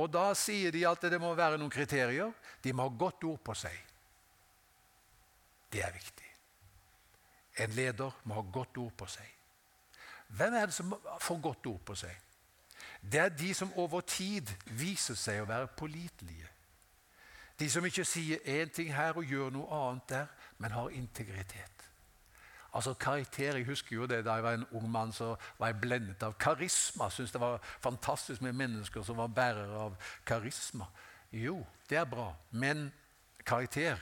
Og 0.02 0.10
Da 0.10 0.32
sier 0.34 0.74
de 0.74 0.82
at 0.90 1.04
det 1.12 1.20
må 1.22 1.36
være 1.38 1.60
noen 1.62 1.72
kriterier. 1.72 2.34
De 2.64 2.74
må 2.74 2.88
ha 2.88 2.98
godt 2.98 3.24
ord 3.30 3.42
på 3.46 3.56
seg. 3.58 3.76
Det 5.72 5.84
er 5.84 5.92
viktig. 5.92 6.28
En 7.58 7.70
leder 7.70 8.22
må 8.24 8.34
ha 8.34 8.44
godt 8.54 8.78
ord 8.78 8.94
på 8.98 9.08
seg. 9.12 9.28
Hvem 10.28 10.54
er 10.54 10.66
det 10.66 10.76
som 10.76 10.94
får 11.20 11.42
godt 11.42 11.66
ord 11.66 11.82
på 11.86 11.96
seg? 11.96 12.16
Det 13.02 13.20
er 13.20 13.30
de 13.30 13.54
som 13.54 13.74
over 13.80 14.02
tid 14.02 14.48
viser 14.66 15.18
seg 15.18 15.42
å 15.42 15.50
være 15.50 15.72
pålitelige. 15.78 16.48
De 17.60 17.70
som 17.70 17.86
ikke 17.86 18.06
sier 18.06 18.42
én 18.48 18.72
ting 18.74 18.94
her 18.96 19.18
og 19.18 19.28
gjør 19.28 19.52
noe 19.54 19.80
annet 19.82 20.10
der, 20.10 20.30
men 20.58 20.74
har 20.74 20.94
integritet. 20.98 21.82
Altså 22.74 22.94
karakter, 22.94 23.56
Jeg 23.58 23.66
husker 23.66 23.96
jo 23.96 24.06
det 24.06 24.26
da 24.26 24.34
jeg 24.34 24.44
var 24.44 24.54
en 24.54 24.68
ung 24.72 24.90
mann, 24.90 25.12
så 25.12 25.36
var 25.60 25.68
jeg 25.68 25.82
blendet 25.82 26.24
av 26.24 26.34
karisma. 26.40 27.10
Syntes 27.10 27.32
det 27.32 27.42
var 27.42 27.60
fantastisk 27.64 28.42
med 28.42 28.54
mennesker 28.54 29.04
som 29.04 29.18
var 29.18 29.28
bærere 29.28 29.80
av 29.80 29.96
karisma. 30.26 30.86
Jo, 31.32 31.66
det 31.90 31.98
er 31.98 32.06
bra, 32.06 32.34
men 32.52 32.92
karakter, 33.46 34.00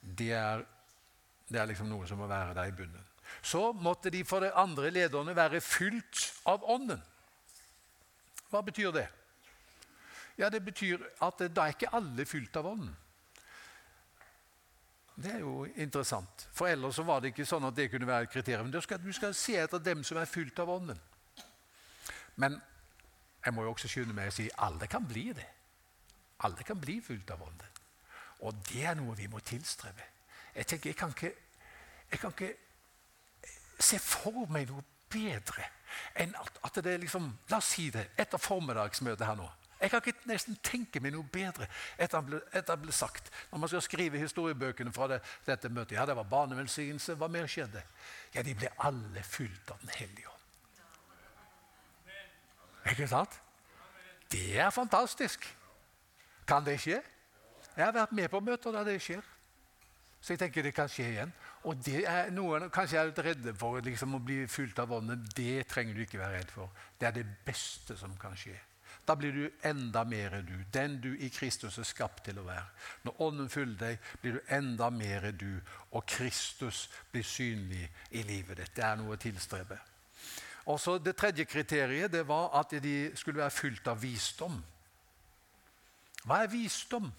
det 0.00 0.32
er, 0.32 0.64
det 1.50 1.58
er 1.58 1.66
liksom 1.66 1.88
noe 1.90 2.06
som 2.06 2.20
må 2.22 2.28
være 2.30 2.54
der 2.54 2.70
i 2.70 2.74
bunnen. 2.74 3.06
Så 3.42 3.72
måtte 3.72 4.10
de 4.10 4.24
for 4.24 4.42
de 4.42 4.52
andre 4.54 4.90
lederne 4.90 5.34
være 5.36 5.60
fylt 5.60 6.22
av 6.46 6.64
Ånden. 6.70 7.02
Hva 8.50 8.62
betyr 8.66 8.90
det? 8.94 9.06
Ja, 10.38 10.48
Det 10.48 10.64
betyr 10.64 11.02
at 11.22 11.42
da 11.54 11.66
er 11.66 11.74
ikke 11.74 11.94
alle 11.94 12.24
fylt 12.26 12.56
av 12.56 12.66
Ånden. 12.66 12.96
Det 15.20 15.34
er 15.34 15.38
jo 15.42 15.66
interessant. 15.76 16.48
For 16.52 16.66
ellers 16.66 16.96
så 16.96 17.02
var 17.04 17.20
det 17.20 17.34
ikke 17.34 17.44
sånn 17.44 17.66
at 17.68 17.76
det 17.76 17.90
kunne 17.92 18.08
være 18.08 18.24
et 18.24 18.32
kriterium. 18.32 18.70
Du 18.72 18.80
skal, 18.80 19.02
du 19.02 19.12
skal 19.12 19.34
se 19.36 19.58
etter 19.60 19.82
dem 19.84 20.04
som 20.04 20.16
er 20.16 20.30
fylt 20.30 20.58
av 20.58 20.70
Ånden. 20.70 21.00
Men 22.36 22.56
jeg 23.44 23.54
må 23.54 23.66
jo 23.66 23.74
også 23.74 23.90
skynde 23.90 24.16
meg 24.16 24.30
å 24.30 24.36
si 24.38 24.48
alle 24.56 24.88
kan 24.88 25.04
bli 25.04 25.26
det. 25.36 25.48
Alle 26.46 26.64
kan 26.64 26.80
bli 26.80 27.00
fylt 27.04 27.30
av 27.34 27.42
Ånden. 27.44 27.76
Og 28.48 28.56
det 28.70 28.86
er 28.88 28.96
noe 28.96 29.18
vi 29.18 29.28
må 29.28 29.42
tilstrebe. 29.44 30.06
Jeg 30.54 30.66
tenker, 30.66 30.90
jeg 30.90 30.96
kan 30.96 31.14
ikke, 31.14 31.32
jeg 32.10 32.20
kan 32.20 32.30
ikke 32.30 32.54
se 33.80 33.98
for 34.02 34.46
meg 34.52 34.68
noe 34.70 34.84
bedre 35.10 35.66
enn 36.22 36.34
at 36.38 36.76
det 36.78 36.92
er 36.92 37.00
liksom 37.02 37.24
La 37.50 37.58
oss 37.58 37.72
si 37.74 37.88
det 37.90 38.10
etter 38.20 38.38
formiddagsmøtet 38.38 39.26
her 39.26 39.38
nå. 39.38 39.48
Jeg 39.80 39.90
kan 39.90 40.02
ikke 40.04 40.28
nesten 40.28 40.58
tenke 40.62 41.00
meg 41.00 41.14
noe 41.14 41.24
bedre 41.32 41.66
etter 41.96 42.20
at 42.20 42.66
det 42.68 42.76
ble 42.82 42.92
sagt. 42.92 43.30
Når 43.50 43.62
man 43.62 43.70
skal 43.72 43.82
skrive 43.82 44.20
historiebøkene 44.20 44.92
fra 44.92 45.08
det, 45.08 45.20
dette 45.46 45.70
møtet. 45.72 45.96
Ja, 45.96 46.04
det 46.06 46.16
var 46.18 46.28
barnevelsignelse. 46.28 47.16
Hva 47.16 47.30
mer 47.32 47.48
skjedde? 47.48 47.82
Ja, 48.34 48.44
de 48.44 48.54
ble 48.54 48.68
alle 48.84 49.22
fylt 49.24 49.72
av 49.72 49.80
Den 49.80 49.94
hellige 49.96 50.28
ånd. 50.28 50.36
Ikke 52.92 53.08
sant? 53.08 53.40
Det 54.30 54.58
er 54.60 54.70
fantastisk. 54.70 55.48
Kan 56.46 56.64
det 56.66 56.76
skje? 56.80 57.00
Jeg 57.76 57.84
har 57.84 57.96
vært 57.96 58.12
med 58.12 58.28
på 58.28 58.40
møter 58.44 58.76
der 58.76 58.84
det 58.84 59.00
skjer. 59.00 59.24
Så 60.20 60.34
jeg 60.34 60.42
tenker 60.42 60.64
det 60.64 60.74
kan 60.76 60.88
skje 60.90 61.06
igjen. 61.08 61.30
Og 61.68 61.78
det 61.84 62.02
er 62.08 62.32
noen 62.32 62.68
kanskje 62.72 63.00
er 63.00 63.10
litt 63.10 63.22
redde 63.24 63.54
for 63.56 63.80
liksom, 63.84 64.16
å 64.16 64.24
bli 64.24 64.42
fylt 64.48 64.78
av 64.82 64.92
ånden. 64.92 65.24
Det 65.36 65.64
trenger 65.68 65.96
du 65.96 66.04
ikke 66.04 66.20
være 66.20 66.40
redd 66.40 66.52
for. 66.52 66.72
Det 67.00 67.08
er 67.08 67.16
det 67.20 67.28
beste 67.46 67.96
som 67.96 68.12
kan 68.20 68.36
skje. 68.36 68.58
Da 69.06 69.16
blir 69.16 69.32
du 69.32 69.50
enda 69.66 70.04
mer 70.04 70.42
du, 70.46 70.54
den 70.72 71.00
du 71.00 71.16
i 71.18 71.30
Kristus 71.32 71.78
er 71.78 71.86
skapt 71.88 72.24
til 72.28 72.38
å 72.38 72.44
være. 72.46 72.66
Når 73.06 73.22
Ånden 73.26 73.48
fyller 73.50 73.78
deg, 73.80 74.10
blir 74.22 74.36
du 74.36 74.52
enda 74.54 74.90
mer 74.94 75.30
du, 75.32 75.60
og 75.90 76.04
Kristus 76.06 76.84
blir 77.10 77.24
synlig 77.26 77.88
i 78.10 78.22
livet 78.22 78.60
ditt. 78.60 78.74
Det 78.76 78.84
er 78.86 79.00
noe 79.00 79.16
å 79.16 79.20
tilstrebe. 79.20 79.78
Og 80.70 80.78
så 80.80 80.98
Det 80.98 81.16
tredje 81.16 81.44
kriteriet 81.44 82.12
det 82.12 82.26
var 82.28 82.52
at 82.60 82.70
de 82.82 83.10
skulle 83.16 83.40
være 83.40 83.50
fylt 83.56 83.88
av 83.88 84.02
visdom. 84.02 84.60
Hva 86.22 86.42
er 86.44 86.52
visdom? 86.52 87.10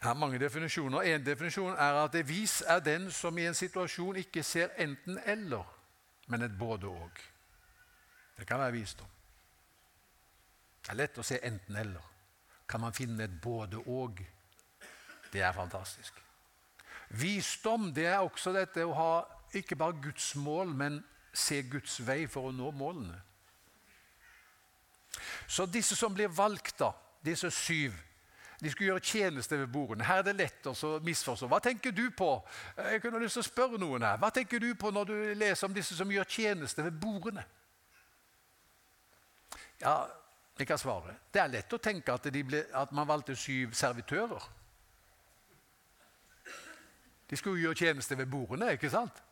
Det 0.00 0.08
er 0.08 0.14
mange 0.14 0.38
definisjoner. 0.40 1.00
En 1.00 1.26
definisjon 1.26 1.72
er 1.72 1.98
at 2.04 2.12
det 2.12 2.28
vis 2.28 2.62
er 2.66 2.80
den 2.80 3.10
som 3.12 3.38
i 3.38 3.46
en 3.46 3.54
situasjon 3.54 4.16
ikke 4.16 4.42
ser 4.42 4.72
enten-eller, 4.78 5.64
men 6.26 6.42
et 6.42 6.58
både-og. 6.58 7.20
Det 8.38 8.46
kan 8.46 8.58
være 8.58 8.72
visdom. 8.72 9.08
Det 10.80 10.94
er 10.94 10.96
lett 11.02 11.18
å 11.20 11.26
se 11.26 11.36
enten-eller. 11.44 12.06
Kan 12.68 12.80
man 12.80 12.96
finne 12.96 13.24
et 13.24 13.40
både-og? 13.42 14.22
Det 15.32 15.42
er 15.42 15.52
fantastisk. 15.52 16.16
Visdom 17.08 17.90
det 17.94 18.06
er 18.06 18.22
også 18.22 18.54
dette 18.56 18.86
å 18.86 18.96
ha 18.96 19.12
ikke 19.52 19.76
bare 19.76 20.00
Guds 20.00 20.34
mål, 20.34 20.72
men 20.72 21.02
se 21.32 21.60
Guds 21.68 21.98
vei 22.06 22.24
for 22.30 22.48
å 22.48 22.54
nå 22.54 22.70
målene. 22.70 23.18
Så 25.46 25.66
disse 25.66 25.96
som 25.98 26.14
blir 26.14 26.30
valgt, 26.32 26.78
da, 26.78 26.92
disse 27.24 27.50
syv, 27.50 27.92
de 28.60 28.70
skulle 28.70 28.90
gjøre 28.90 29.00
tjeneste 29.00 29.58
ved 29.58 29.66
bordene. 29.72 30.04
Her 30.04 30.20
er 30.20 30.26
det 30.26 30.36
lett 30.36 30.66
å 30.68 30.74
misforstå. 31.04 31.48
Hva 31.48 31.60
tenker 31.64 31.94
du 31.96 32.10
på? 32.12 32.28
Jeg 32.76 33.00
kunne 33.00 33.22
lyst 33.22 33.38
til 33.38 33.44
å 33.44 33.48
spørre 33.48 33.80
noen 33.80 34.04
her. 34.04 34.18
Hva 34.20 34.28
tenker 34.34 34.60
du 34.60 34.74
på 34.76 34.92
når 34.92 35.08
du 35.08 35.14
leser 35.40 35.68
om 35.68 35.74
disse 35.76 35.96
som 35.96 36.12
gjør 36.12 36.28
tjeneste 36.28 36.84
ved 36.84 36.98
bordene? 37.00 37.44
Ja, 39.80 40.04
jeg 40.58 40.68
kan 40.68 40.78
svare. 40.78 41.16
Det 41.32 41.40
er 41.40 41.52
lett 41.54 41.72
å 41.72 41.80
tenke 41.80 42.12
at, 42.12 42.28
ble, 42.28 42.66
at 42.76 42.92
man 42.92 43.08
valgte 43.08 43.36
syv 43.38 43.72
servitører. 43.72 44.44
De 47.30 47.38
skulle 47.38 47.62
gjøre 47.62 47.78
tjeneste 47.78 48.18
ved 48.18 48.28
bordene, 48.28 48.74
ikke 48.76 48.90
sant? 48.92 49.22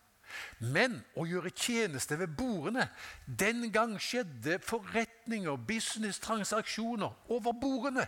Men 0.61 0.99
å 1.17 1.25
gjøre 1.25 1.51
tjeneste 1.57 2.19
ved 2.21 2.35
bordene 2.37 2.91
Den 3.25 3.63
gang 3.73 3.95
skjedde 3.97 4.59
forretninger, 4.61 5.57
business-transaksjoner 5.69 7.33
over 7.33 7.57
bordene. 7.61 8.05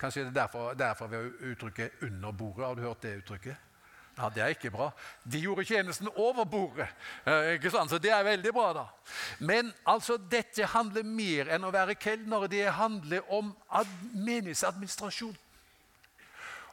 Kanskje 0.00 0.24
det 0.24 0.28
er 0.28 0.40
derfor, 0.40 0.74
derfor 0.74 1.06
vi 1.06 1.16
har 1.16 1.30
uttrykket 1.50 1.90
'under 2.02 2.32
bordet'. 2.32 2.66
Har 2.66 2.74
du 2.74 2.82
hørt 2.82 3.02
det 3.02 3.16
uttrykket? 3.16 3.56
Ja, 4.18 4.28
Det 4.28 4.42
er 4.42 4.46
ikke 4.46 4.70
bra. 4.70 4.90
De 5.32 5.40
gjorde 5.40 5.64
tjenesten 5.64 6.08
over 6.14 6.44
bordet. 6.44 6.86
Eh, 7.26 7.52
ikke 7.52 7.70
sant? 7.70 7.90
Så 7.90 7.98
det 7.98 8.10
er 8.10 8.22
veldig 8.22 8.52
bra, 8.52 8.72
da. 8.72 8.84
Men 9.38 9.72
altså, 9.86 10.16
dette 10.30 10.66
handler 10.66 11.02
mer 11.02 11.50
enn 11.50 11.64
å 11.64 11.72
være 11.74 11.94
kelner. 11.94 12.46
Det 12.46 12.72
handler 12.72 13.32
om 13.32 13.56
menighetsadministrasjon. 14.14 15.36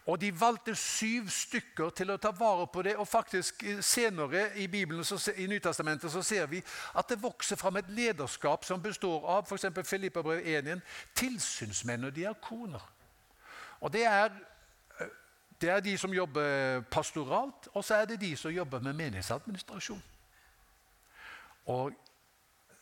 Og 0.06 0.22
de 0.22 0.32
valgte 0.40 0.76
syv 0.76 1.30
stykker 1.30 1.90
til 1.90 2.12
å 2.12 2.18
ta 2.18 2.32
vare 2.34 2.68
på 2.68 2.82
det. 2.86 2.96
Og 2.98 3.08
faktisk 3.08 3.64
eh, 3.64 3.82
senere 3.82 4.52
i 4.62 4.68
Bibelen, 4.68 5.04
så, 5.04 5.18
i 5.38 5.48
Nytestamentet 5.50 6.12
så 6.12 6.22
ser 6.22 6.46
vi 6.46 6.62
at 6.94 7.10
det 7.10 7.22
vokser 7.24 7.58
fram 7.58 7.82
et 7.82 7.90
lederskap 7.90 8.66
som 8.66 8.82
består 8.82 9.26
av 9.26 9.50
f.eks. 9.50 9.66
Filippabrev 9.90 10.46
1.1 10.46 10.82
tilsynsmenn 11.18 12.10
og 12.10 12.16
diakoner. 12.16 13.01
Og 13.82 13.94
det 13.94 14.06
er, 14.06 14.30
eh, 15.00 15.08
det 15.62 15.70
er 15.70 15.80
de 15.80 15.98
som 15.98 16.14
jobber 16.14 16.82
pastoralt, 16.92 17.68
og 17.74 17.84
så 17.84 18.02
er 18.02 18.06
det 18.06 18.22
de 18.22 18.36
som 18.38 18.52
jobber 18.52 18.80
med 18.80 18.94
menighetsadministrasjon. 18.94 20.04
Og 21.66 21.92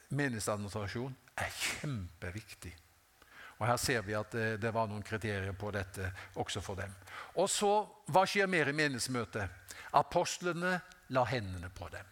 menighetsadministrasjon 0.10 1.16
er 1.38 1.50
kjempeviktig. 1.50 2.76
Og 3.60 3.68
Her 3.68 3.78
ser 3.78 4.02
vi 4.02 4.16
at 4.16 4.32
det, 4.32 4.62
det, 4.62 4.74
var 4.74 4.88
noen 4.88 5.04
kriterier 5.04 5.52
på 5.52 5.72
dette 5.72 6.12
også 6.40 6.62
for 6.64 6.80
dem. 6.80 6.94
Og 7.36 7.50
så, 7.50 7.88
Hva 8.08 8.24
skjer 8.26 8.48
mer 8.48 8.72
i 8.72 8.76
menighetsmøtet? 8.76 9.76
Apostlene 10.00 10.80
la 11.10 11.26
hendene 11.28 11.70
på 11.76 11.90
dem. 11.92 12.06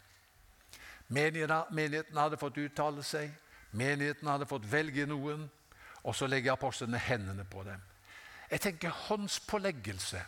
Menigheten 1.07 2.17
hadde 2.19 2.39
fått 2.39 2.57
uttale 2.59 3.03
seg, 3.03 3.31
menigheten 3.71 4.27
hadde 4.27 4.47
fått 4.49 4.67
velge 4.67 5.05
noen, 5.07 5.45
og 6.03 6.15
så 6.15 6.27
legger 6.27 6.57
apostlene 6.57 6.99
hendene 6.99 7.45
på 7.47 7.63
dem. 7.63 7.79
Jeg 8.51 8.61
tenker 8.61 8.89
Håndspåleggelse 8.89 10.21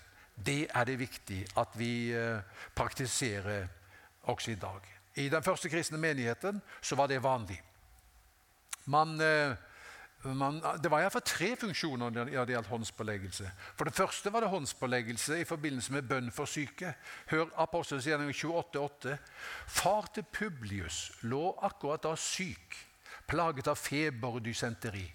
det 0.45 0.67
er 0.75 0.83
det 0.87 0.99
viktig 0.99 1.39
at 1.59 1.73
vi 1.75 2.11
eh, 2.15 2.41
praktiserer 2.75 3.67
også 4.23 4.51
i 4.51 4.55
dag. 4.55 4.81
I 5.15 5.29
den 5.29 5.43
første 5.43 5.69
kristne 5.69 5.97
menigheten 5.97 6.61
så 6.81 6.95
var 6.95 7.07
det 7.07 7.23
vanlig. 7.23 7.61
Man... 8.85 9.21
Eh, 9.21 9.55
man, 10.23 10.57
det 10.83 10.89
var 10.91 10.99
iallfall 10.99 11.23
tre 11.23 11.53
funksjoner 11.55 12.09
når 12.11 12.27
det 12.27 12.51
gjaldt 12.51 12.67
håndspåleggelse. 12.67 13.51
For 13.75 13.87
Det 13.87 13.93
første 13.95 14.33
var 14.33 14.43
det 14.43 14.49
håndspåleggelse 14.49 15.37
i 15.39 15.45
forbindelse 15.47 15.93
med 15.93 16.09
bønn 16.09 16.27
for 16.31 16.45
syke. 16.45 16.91
Hør 17.31 17.45
Apostelens 17.55 18.03
gjerning 18.05 18.33
28,8. 18.35 19.15
Far 19.67 20.09
til 20.13 20.25
Publius 20.33 21.11
lå 21.21 21.55
akkurat 21.63 22.03
da 22.03 22.11
syk, 22.19 22.75
plaget 23.31 23.71
av 23.71 23.79
feber 23.79 24.41
og 24.41 24.43
dysenteri. 24.43 25.07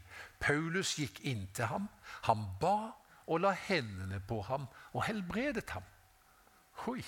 Paulus 0.44 0.94
gikk 0.98 1.22
inn 1.24 1.46
til 1.57 1.70
ham. 1.70 1.88
Han 2.28 2.44
ba 2.61 2.92
og 3.24 3.40
la 3.40 3.54
hendene 3.66 4.20
på 4.28 4.42
ham 4.44 4.66
og 4.92 5.04
helbredet 5.07 5.70
ham. 5.72 5.85
Oi, 6.90 7.00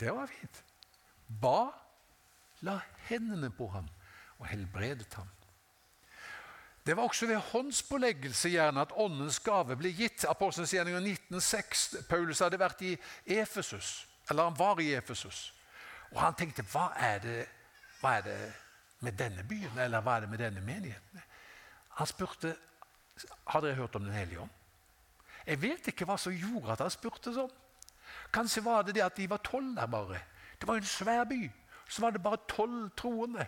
det 0.00 0.14
var 0.14 0.30
fint. 0.32 0.62
Ba, 1.28 1.68
la 2.64 2.78
hendene 3.08 3.50
på 3.52 3.68
ham 3.74 3.88
og 4.38 4.46
helbredet 4.48 5.14
ham. 5.14 5.28
Det 6.86 6.96
var 6.96 7.02
også 7.02 7.26
ved 7.26 7.36
håndspåleggelse 7.36 8.48
gjerne 8.48 8.80
at 8.80 8.92
åndens 8.96 9.40
gave 9.44 9.76
ble 9.76 9.90
gitt. 9.92 10.24
Apostelens 10.24 10.72
gjerninger 10.72 11.00
1906. 11.00 11.96
Paulus 12.08 12.40
hadde 12.40 12.60
vært 12.60 12.80
i 12.80 12.94
Efesus, 13.26 14.06
eller 14.30 14.48
han 14.48 14.56
var 14.58 14.80
i 14.80 14.94
Efesus. 14.96 15.52
Og 16.14 16.22
han 16.22 16.34
tenkte 16.38 16.64
hva 16.72 16.86
er, 16.96 17.18
det, 17.20 17.42
hva 18.00 18.14
er 18.16 18.24
det 18.24 18.38
med 19.04 19.18
denne 19.20 19.44
byen, 19.44 19.76
eller 19.84 20.00
hva 20.00 20.16
er 20.16 20.24
det 20.24 20.30
med 20.32 20.40
denne 20.40 20.64
menigheten? 20.64 21.27
Han 21.98 22.06
spurte 22.06 22.54
har 23.50 23.60
dere 23.64 23.74
hørt 23.74 23.96
om 23.96 24.04
Den 24.04 24.14
hellige 24.14 24.40
ånd. 24.40 24.50
Jeg 25.46 25.62
vet 25.62 25.88
ikke 25.90 26.06
hva 26.06 26.18
som 26.20 26.34
gjorde 26.34 26.74
at 26.74 26.82
han 26.84 26.92
spurte 26.92 27.32
sånn. 27.34 27.52
Kanskje 28.32 28.62
var 28.64 28.84
det 28.84 28.94
det 28.98 29.04
at 29.04 29.16
de 29.16 29.28
var 29.30 29.40
tolv 29.44 29.74
der 29.76 29.88
bare. 29.90 30.20
Det 30.60 30.68
var 30.68 30.76
en 30.76 30.88
svær 30.88 31.24
by. 31.24 31.40
Så 31.88 32.02
var 32.04 32.12
det 32.12 32.22
bare 32.22 32.42
tolv 32.48 32.90
troende. 32.96 33.46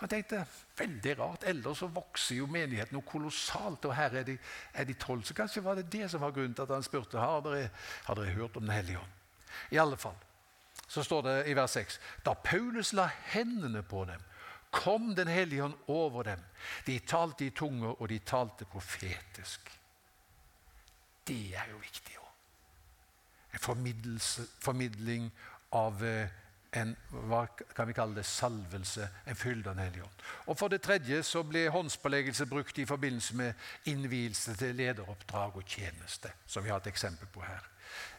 Han 0.00 0.10
tenkte 0.10 0.44
veldig 0.76 1.14
rart. 1.18 1.46
Ellers 1.48 1.80
så 1.80 1.88
vokser 1.88 2.36
jo 2.36 2.48
menigheten 2.50 2.96
noe 2.96 3.06
kolossalt, 3.08 3.84
og 3.88 3.94
her 3.96 4.18
er 4.20 4.36
er 4.74 4.84
de 4.84 4.94
tolv. 4.94 5.24
Så 5.24 5.34
kanskje 5.34 5.64
var 5.64 5.74
det 5.74 5.92
det 5.92 6.10
som 6.10 6.20
var 6.20 6.34
grunnen 6.36 6.54
til 6.54 6.62
at 6.62 6.74
han 6.74 6.82
spurte 6.82 7.18
har 7.18 7.40
dere, 7.40 7.70
har 8.04 8.14
dere 8.14 8.36
hørt 8.36 8.56
om 8.56 8.62
Den 8.62 8.76
hellige 8.76 8.98
ånd. 8.98 9.12
I 9.70 9.76
alle 9.76 9.96
fall 9.96 10.16
så 10.88 11.02
står 11.02 11.22
det 11.22 11.36
i 11.48 11.54
vers 11.56 11.70
6 11.70 12.00
Da 12.24 12.34
Paulus 12.34 12.92
la 12.92 13.08
hendene 13.32 13.82
på 13.82 14.04
dem, 14.04 14.20
kom 14.72 15.14
Den 15.14 15.28
hellige 15.28 15.64
ånd 15.64 15.74
over 15.86 16.22
dem. 16.22 16.42
De 16.86 16.98
talte 16.98 17.46
i 17.46 17.50
tunger, 17.50 18.00
og 18.00 18.08
de 18.08 18.18
talte 18.18 18.64
profetisk. 18.64 19.68
Det 21.28 21.54
er 21.54 21.68
jo 21.70 21.78
viktig 21.78 22.16
òg. 22.18 22.30
En 23.52 24.20
formidling 24.64 25.28
av 25.76 26.00
eh, 26.04 26.30
en 26.72 26.94
hva 27.28 27.42
kan 27.76 27.88
vi 27.88 27.94
kalle 27.96 28.16
det, 28.16 28.24
salvelse, 28.24 29.08
en 29.28 29.36
fylde 29.36 29.68
av 29.70 29.76
Den 29.76 29.84
hellige 29.84 30.06
ånd. 30.06 30.22
Og 30.48 30.58
For 30.58 30.72
det 30.72 30.80
tredje 30.82 31.20
så 31.26 31.42
ble 31.44 31.66
håndspåleggelse 31.72 32.46
brukt 32.48 32.78
i 32.78 32.88
forbindelse 32.88 33.36
med 33.36 33.90
innvielse 33.92 34.56
til 34.56 34.74
lederoppdrag 34.80 35.60
og 35.60 35.68
tjeneste, 35.68 36.32
som 36.46 36.64
vi 36.64 36.72
har 36.72 36.80
et 36.80 36.88
eksempel 36.92 37.28
på 37.32 37.44
her. 37.44 37.68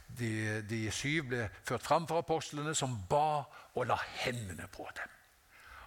De, 0.08 0.62
de 0.70 0.86
syv 0.94 1.32
ble 1.32 1.50
ført 1.66 1.86
fram 1.86 2.06
for 2.08 2.22
apostlene, 2.22 2.76
som 2.78 2.94
ba 3.10 3.42
og 3.74 3.88
la 3.90 3.98
hendene 4.22 4.70
på 4.70 4.86
dem. 4.94 5.20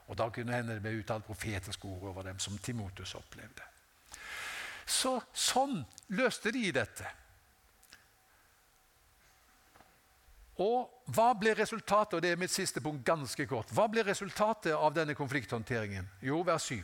Og 0.07 0.17
Da 0.17 0.29
kunne 0.31 0.55
hende 0.55 0.77
det 0.77 0.83
ble 0.83 1.01
uttalt 1.01 1.27
profetiske 1.27 1.89
ord 1.89 2.11
over 2.13 2.23
dem, 2.23 2.39
som 2.39 2.59
Timotus 2.59 3.15
opplevde. 3.15 3.63
Så 4.87 5.19
Sånn 5.35 5.81
løste 6.15 6.53
de 6.55 6.71
dette. 6.73 7.07
Og 10.63 11.13
hva 11.13 11.33
ble 11.37 11.53
resultatet 11.59 12.17
og 12.17 12.23
det 12.25 12.31
er 12.33 12.41
mitt 12.41 12.55
siste 12.55 12.81
punkt 12.81 13.05
ganske 13.05 13.45
kort, 13.49 13.73
hva 13.77 13.85
ble 13.93 14.07
resultatet 14.07 14.73
av 14.73 14.95
denne 14.97 15.15
konflikthåndteringen? 15.15 16.09
Jo, 16.25 16.41
vers 16.47 16.71
7. 16.71 16.79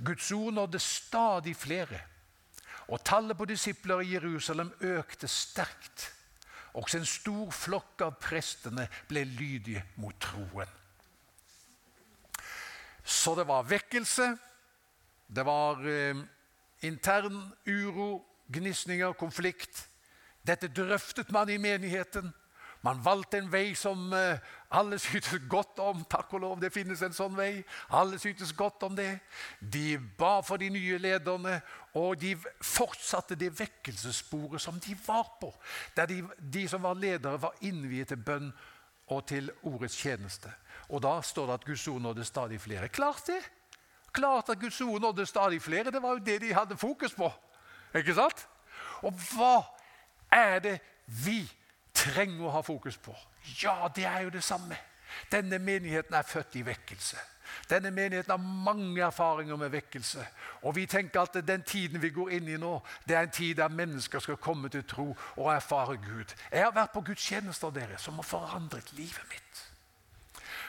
Guds 0.00 0.30
ord 0.32 0.56
nådde 0.56 0.80
stadig 0.80 1.52
flere, 1.56 2.00
og 2.88 3.02
tallet 3.04 3.36
på 3.36 3.44
disipler 3.44 4.00
i 4.00 4.14
Jerusalem 4.14 4.72
økte 4.80 5.28
sterkt. 5.28 6.08
Også 6.80 7.00
en 7.00 7.06
stor 7.06 7.50
flokk 7.52 8.06
av 8.06 8.16
prestene 8.22 8.86
ble 9.10 9.26
lydige 9.26 9.82
mot 10.00 10.16
troen. 10.22 10.79
Så 13.10 13.34
det 13.34 13.48
var 13.48 13.66
vekkelse, 13.66 14.36
det 15.34 15.42
var 15.46 15.82
eh, 15.88 16.16
intern 16.86 17.40
uro, 17.66 18.22
gnisninger, 18.52 19.12
konflikt. 19.18 19.88
Dette 20.46 20.70
drøftet 20.70 21.32
man 21.34 21.50
i 21.50 21.58
menigheten. 21.58 22.30
Man 22.82 23.02
valgte 23.04 23.38
en 23.38 23.50
vei 23.52 23.74
som 23.76 24.12
eh, 24.16 24.38
alle 24.70 24.98
syntes 24.98 25.42
godt 25.50 25.82
om. 25.82 26.04
Takk 26.08 26.32
og 26.38 26.40
lov, 26.40 26.56
det 26.62 26.72
finnes 26.72 27.02
en 27.02 27.16
sånn 27.16 27.34
vei. 27.36 27.64
Alle 27.98 28.18
syntes 28.18 28.54
godt 28.56 28.86
om 28.86 28.94
det. 28.96 29.18
De 29.60 29.98
ba 29.98 30.38
for 30.46 30.62
de 30.62 30.70
nye 30.72 30.98
lederne, 31.02 31.58
og 31.98 32.14
de 32.22 32.36
fortsatte 32.62 33.36
det 33.36 33.52
vekkelsessporet 33.58 34.62
som 34.62 34.78
de 34.80 34.94
var 35.06 35.34
på. 35.42 35.50
Der 35.98 36.08
de, 36.08 36.22
de 36.38 36.66
som 36.70 36.86
var 36.86 36.96
ledere, 36.96 37.42
var 37.42 37.58
innviet 37.66 38.14
til 38.14 38.22
bønn 38.22 38.52
og 39.10 39.26
til 39.28 39.50
ordets 39.66 39.98
tjeneste. 39.98 40.54
Og 40.90 41.02
da 41.02 41.20
står 41.22 41.46
det 41.46 41.56
at 41.60 41.64
Guds 41.64 41.88
ord 41.88 42.00
nådde 42.02 42.24
stadig 42.24 42.60
flere. 42.60 42.88
Klart 42.88 43.26
det! 43.26 43.40
Klart 44.12 44.48
at 44.50 44.58
Guds 44.58 44.80
ord 44.80 45.00
nådde 45.00 45.26
stadig 45.26 45.62
flere. 45.62 45.90
Det 45.90 46.02
var 46.02 46.18
jo 46.18 46.24
det 46.26 46.40
de 46.42 46.54
hadde 46.54 46.76
fokus 46.76 47.14
på. 47.14 47.30
Ikke 47.94 48.14
sant? 48.14 48.48
Og 49.06 49.14
hva 49.30 49.62
er 50.34 50.58
det 50.58 50.78
vi 51.06 51.42
trenger 51.94 52.46
å 52.46 52.54
ha 52.54 52.62
fokus 52.62 52.98
på. 53.02 53.14
Ja, 53.62 53.88
det 53.94 54.06
er 54.06 54.26
jo 54.26 54.32
det 54.34 54.44
samme. 54.44 54.76
Denne 55.32 55.58
menigheten 55.58 56.14
er 56.14 56.26
født 56.26 56.56
i 56.60 56.66
vekkelse. 56.66 57.18
Denne 57.70 57.90
menigheten 57.90 58.30
har 58.30 58.64
mange 58.66 59.02
erfaringer 59.02 59.56
med 59.58 59.72
vekkelse. 59.74 60.26
Og 60.62 60.76
vi 60.76 60.86
tenker 60.86 61.20
at 61.24 61.40
den 61.46 61.64
tiden 61.66 62.02
vi 62.02 62.12
går 62.14 62.36
inn 62.38 62.48
i 62.48 62.58
nå, 62.60 62.76
det 63.08 63.16
er 63.16 63.26
en 63.26 63.34
tid 63.34 63.56
der 63.58 63.74
mennesker 63.74 64.22
skal 64.22 64.38
komme 64.38 64.70
til 64.70 64.84
tro 64.86 65.08
og 65.36 65.50
erfare 65.54 65.98
Gud. 65.98 66.34
Jeg 66.52 66.64
har 66.64 66.74
vært 66.74 66.94
på 66.94 67.02
gudstjenester 67.10 67.74
dere, 67.74 67.98
som 67.98 68.22
har 68.22 68.28
forandret 68.28 68.92
livet 68.98 69.26
mitt. 69.32 69.64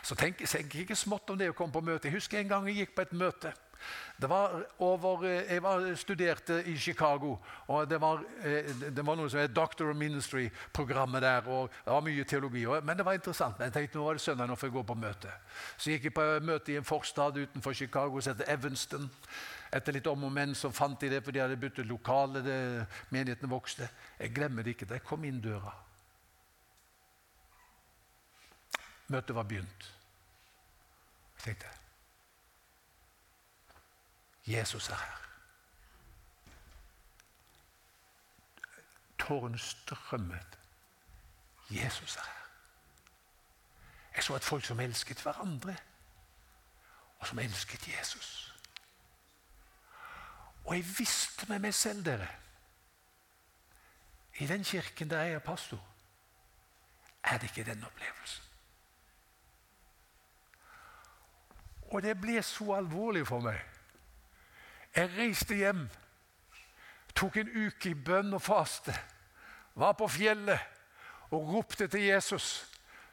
Så 0.02 0.16
tenk, 0.16 0.42
tenk 0.50 0.76
ikke 0.76 0.98
smått 0.98 1.30
om 1.30 1.38
det 1.38 1.52
å 1.52 1.58
komme 1.58 1.74
på 1.74 1.84
møte. 1.86 2.10
Jeg 2.10 2.18
husker 2.18 2.42
en 2.42 2.50
gang 2.50 2.70
jeg 2.70 2.84
gikk 2.84 2.96
på 2.96 3.06
et 3.06 3.14
møte. 3.18 3.54
Over, 4.80 5.26
eh, 5.26 5.54
jeg 5.54 5.64
var, 5.64 5.96
studerte 5.96 6.64
i 6.66 6.78
Chicago, 6.78 7.38
og 7.68 7.90
det 7.90 8.02
var, 8.02 8.24
eh, 8.44 8.64
det 8.96 9.06
var 9.06 9.16
noe 9.16 9.30
som 9.30 9.40
het 9.40 9.56
Doctor 9.56 9.90
of 9.90 9.96
Ministry-programmet 9.96 11.22
der. 11.22 11.48
og 11.48 11.70
Det 11.86 11.94
var 11.94 12.02
mye 12.02 12.24
teologi, 12.24 12.66
men 12.84 12.98
det 12.98 13.06
var 13.06 13.14
interessant. 13.14 13.60
Jeg 13.60 13.74
tenkte 13.74 13.98
nå 13.98 14.04
var 14.04 14.14
det 14.14 14.22
søndag, 14.22 14.48
nå 14.48 14.56
får 14.56 14.68
jeg 14.68 14.74
gå 14.74 14.84
på 14.84 14.96
møte. 14.96 15.32
Så 15.78 15.92
gikk 15.92 16.04
jeg 16.04 16.14
på 16.14 16.40
møte 16.42 16.72
i 16.72 16.76
en 16.78 16.84
forstad 16.84 17.38
utenfor 17.38 17.74
Chicago 17.74 18.22
som 18.22 18.36
heter 18.36 18.54
Evanston. 18.54 19.10
Etter 19.74 19.94
litt 19.94 20.08
om 20.08 20.24
og 20.24 20.32
men 20.32 20.56
så 20.56 20.72
fant 20.72 21.00
de 21.00 21.10
det, 21.10 21.24
for 21.24 21.32
de 21.32 21.40
hadde 21.40 21.58
byttet 21.58 21.86
lokale. 21.86 22.44
Det, 22.44 22.88
menighetene 23.10 23.50
vokste. 23.50 23.90
Jeg 24.20 24.34
glemmer 24.34 24.64
det 24.64 24.70
ikke 24.76 24.86
da 24.86 24.94
jeg 24.94 25.04
kom 25.04 25.24
inn 25.24 25.42
døra. 25.42 25.91
Møtet 29.12 29.36
var 29.36 29.44
begynt. 29.44 29.96
Jeg 31.36 31.44
tenkte 31.44 31.68
Jesus 34.48 34.90
er 34.90 34.96
her. 34.96 35.18
Tårene 39.20 39.60
strømmet. 39.60 40.58
Jesus 41.70 42.16
er 42.16 42.22
her. 42.22 42.48
Jeg 44.16 44.24
så 44.24 44.36
et 44.36 44.44
folk 44.44 44.66
som 44.66 44.80
elsket 44.80 45.22
hverandre, 45.22 45.76
og 47.20 47.28
som 47.28 47.40
elsket 47.40 47.88
Jesus. 47.88 48.56
Og 50.66 50.76
jeg 50.76 50.86
visste 50.98 51.46
med 51.50 51.60
meg 51.60 51.74
selv, 51.74 52.06
dere 52.06 52.28
I 54.40 54.48
den 54.48 54.64
kirken 54.64 55.10
der 55.10 55.22
jeg 55.22 55.34
er 55.34 55.40
pastor, 55.40 55.88
er 57.24 57.38
det 57.38 57.44
ikke 57.44 57.72
den 57.72 57.84
opplevelsen. 57.84 58.51
Og 61.92 62.02
det 62.04 62.16
ble 62.22 62.42
så 62.44 62.74
alvorlig 62.80 63.26
for 63.28 63.44
meg 63.44 63.60
jeg 64.96 65.12
reiste 65.16 65.56
hjem, 65.56 65.86
tok 67.16 67.38
en 67.40 67.52
uke 67.56 67.94
i 67.94 67.96
bønn 67.96 68.34
og 68.36 68.42
faste, 68.44 68.92
var 69.80 69.96
på 69.96 70.08
fjellet 70.12 70.60
og 71.32 71.54
ropte 71.54 71.88
til 71.88 72.10
Jesus 72.10 72.68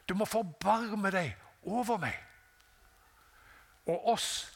Du 0.09 0.15
må 0.17 0.25
forbarme 0.25 1.11
deg 1.13 1.35
over 1.69 1.99
meg 2.01 2.15
og 3.85 4.07
oss. 4.13 4.49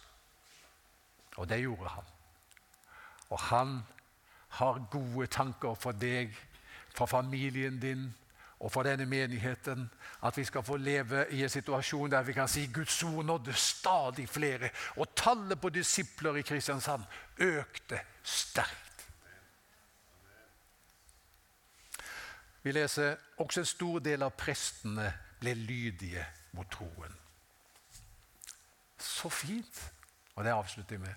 Og 1.38 1.46
det 1.50 1.60
gjorde 1.62 1.90
han. 1.90 2.08
Og 3.30 3.40
han 3.40 3.76
har 4.58 4.82
gode 4.92 5.28
tanker 5.28 5.74
for 5.78 5.92
deg, 5.92 6.34
for 6.94 7.06
familien 7.06 7.80
din 7.82 8.08
og 8.64 8.72
for 8.72 8.88
denne 8.88 9.06
menigheten 9.06 9.90
at 10.24 10.38
vi 10.38 10.46
skal 10.48 10.64
få 10.64 10.78
leve 10.80 11.26
i 11.36 11.42
en 11.44 11.52
situasjon 11.52 12.12
der 12.12 12.24
vi 12.24 12.34
kan 12.34 12.48
si 12.48 12.70
Guds 12.72 13.04
ord 13.04 13.26
nådde 13.26 13.54
stadig 13.54 14.30
flere, 14.30 14.70
og 14.96 15.16
tallet 15.16 15.60
på 15.62 15.70
disipler 15.70 16.40
i 16.40 16.46
Kristiansand 16.48 17.04
økte 17.38 18.00
sterkt. 18.24 18.80
Vi 22.64 22.72
leser 22.72 23.16
også 23.38 23.60
en 23.60 23.66
stor 23.66 24.00
del 24.00 24.24
av 24.24 24.32
prestene 24.40 25.10
ble 25.42 25.54
lydige 25.60 26.24
mot 26.56 26.70
troen. 26.72 27.20
Så 28.98 29.30
fint! 29.30 29.82
Og 30.36 30.44
det 30.44 30.56
avslutter 30.56 30.96
jeg 30.96 31.04
med. 31.04 31.16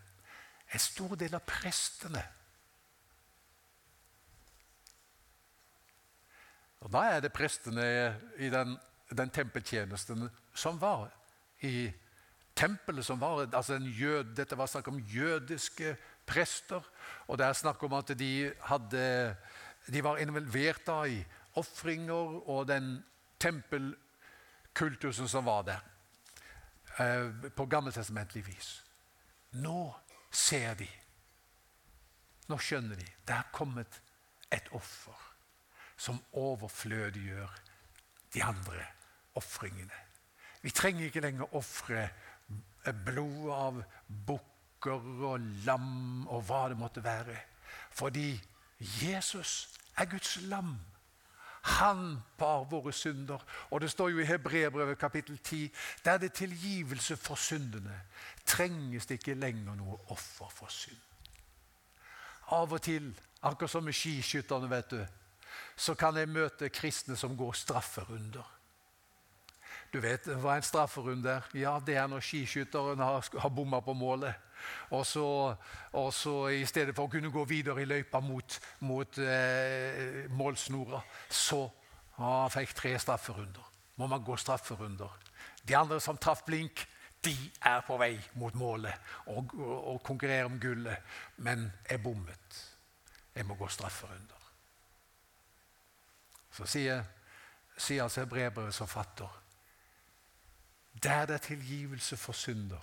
En 0.74 0.82
stor 0.82 1.14
del 1.14 1.38
av 1.38 1.46
prestene 1.46 2.24
Og 6.86 6.92
Da 6.92 7.00
er 7.10 7.20
det 7.20 7.32
prestene 7.34 7.84
i 8.38 8.46
den, 8.46 8.76
den 9.10 9.30
tempeltjenesten 9.34 10.28
som 10.54 10.76
var 10.78 11.08
i 11.66 11.90
tempelet. 12.54 13.04
som 13.04 13.20
var, 13.20 13.48
altså 13.52 13.74
jød, 13.74 14.36
Dette 14.36 14.58
var 14.58 14.66
snakk 14.66 14.88
om 14.88 15.00
jødiske 15.00 15.96
prester. 16.26 16.80
Og 17.26 17.38
det 17.38 17.46
er 17.46 17.52
snakk 17.52 17.82
om 17.82 17.92
at 17.92 18.18
de, 18.18 18.52
hadde, 18.60 19.36
de 19.92 20.04
var 20.04 20.16
involvert 20.16 21.10
i 21.10 21.24
ofringer 21.54 22.48
og 22.48 22.68
den 22.68 23.04
tempelkultusen 23.40 25.28
som 25.28 25.44
var 25.44 25.62
der. 25.62 25.82
Eh, 26.98 27.50
på 27.50 27.66
gammeltestamentlig 27.66 28.46
vis. 28.46 28.84
Nå 29.52 29.94
ser 30.30 30.74
de. 30.74 30.88
Nå 32.46 32.58
skjønner 32.58 32.94
de. 32.94 33.10
Det 33.26 33.34
er 33.34 33.50
kommet 33.52 34.02
et 34.52 34.70
offer 34.70 35.35
som 35.96 36.20
overflødiggjør 36.32 37.60
de 38.34 38.44
andre 38.44 38.84
ofringene. 39.34 40.02
Vi 40.62 40.70
trenger 40.70 41.04
ikke 41.04 41.20
lenger 41.20 41.54
ofre 41.54 42.08
blod 43.04 43.50
av 43.52 43.80
bukker 44.26 45.24
og 45.30 45.40
lam 45.66 46.26
og 46.26 46.44
hva 46.48 46.66
det 46.70 46.78
måtte 46.78 47.04
være. 47.04 47.36
Fordi 47.90 48.34
Jesus 48.78 49.78
er 49.96 50.04
Guds 50.04 50.36
lam. 50.42 50.76
Han 51.66 52.22
bar 52.38 52.64
våre 52.70 52.92
synder. 52.92 53.42
Og 53.70 53.80
det 53.80 53.90
står 53.90 54.08
jo 54.08 54.18
i 54.18 54.24
Hebrebrevet 54.24 54.98
kapittel 54.98 55.38
10 55.38 55.72
der 56.04 56.18
det 56.18 56.30
er 56.30 56.34
tilgivelse 56.34 57.16
for 57.16 57.34
syndene, 57.34 58.00
trenges 58.46 59.06
det 59.06 59.18
ikke 59.18 59.34
lenger 59.34 59.74
noe 59.74 59.98
offer 60.14 60.50
for 60.52 60.70
synd. 60.70 61.02
Av 62.54 62.72
og 62.72 62.82
til, 62.82 63.10
akkurat 63.42 63.70
som 63.70 63.84
med 63.84 63.96
skiskytterne, 63.96 64.70
vet 64.70 64.90
du, 64.90 65.00
så 65.76 65.94
kan 65.94 66.16
jeg 66.16 66.32
møte 66.32 66.72
kristne 66.72 67.16
som 67.16 67.36
går 67.36 67.52
strafferunder. 67.52 68.56
Du 69.92 70.00
vet 70.02 70.26
hva 70.42 70.56
en 70.56 70.64
strafferunde 70.66 71.30
er? 71.30 71.46
Ja, 71.54 71.78
Det 71.80 71.96
er 71.96 72.08
når 72.08 72.24
skiskytteren 72.24 72.98
har, 72.98 73.28
har 73.38 73.48
bomma 73.48 73.80
på 73.80 73.92
målet. 73.92 74.34
Og 74.90 75.06
så, 75.06 75.54
og 75.92 76.12
så, 76.14 76.48
I 76.48 76.64
stedet 76.66 76.94
for 76.96 77.06
å 77.06 77.12
kunne 77.12 77.30
gå 77.30 77.44
videre 77.44 77.82
i 77.82 77.88
løypa 77.88 78.20
mot, 78.20 78.58
mot 78.80 79.18
eh, 79.18 80.26
målsnora, 80.32 81.02
så 81.28 81.62
ah, 82.18 82.48
fikk 82.50 82.74
tre 82.74 82.94
strafferunder. 82.98 83.72
Må 83.96 84.08
man 84.10 84.24
gå 84.24 84.36
strafferunder. 84.36 85.12
De 85.66 85.76
andre 85.76 86.00
som 86.00 86.18
traff 86.18 86.44
blink, 86.46 86.86
de 87.24 87.34
er 87.64 87.82
på 87.86 87.96
vei 87.98 88.14
mot 88.38 88.54
målet 88.54 88.94
og, 89.32 89.54
og, 89.58 89.76
og 89.94 90.02
konkurrerer 90.06 90.50
om 90.50 90.58
gullet. 90.62 91.14
Men 91.42 91.70
jeg 91.88 92.02
bommet. 92.02 92.62
Jeg 93.34 93.46
må 93.46 93.56
gå 93.58 93.68
strafferunder. 93.68 94.35
Så 96.56 96.66
sier, 96.66 97.04
sier 97.76 98.02
altså 98.02 98.26
brevbrevets 98.26 98.78
forfatter 98.78 99.42
Der 101.02 101.26
det 101.26 101.34
er 101.34 101.38
tilgivelse 101.38 102.16
for 102.16 102.32
synder, 102.32 102.80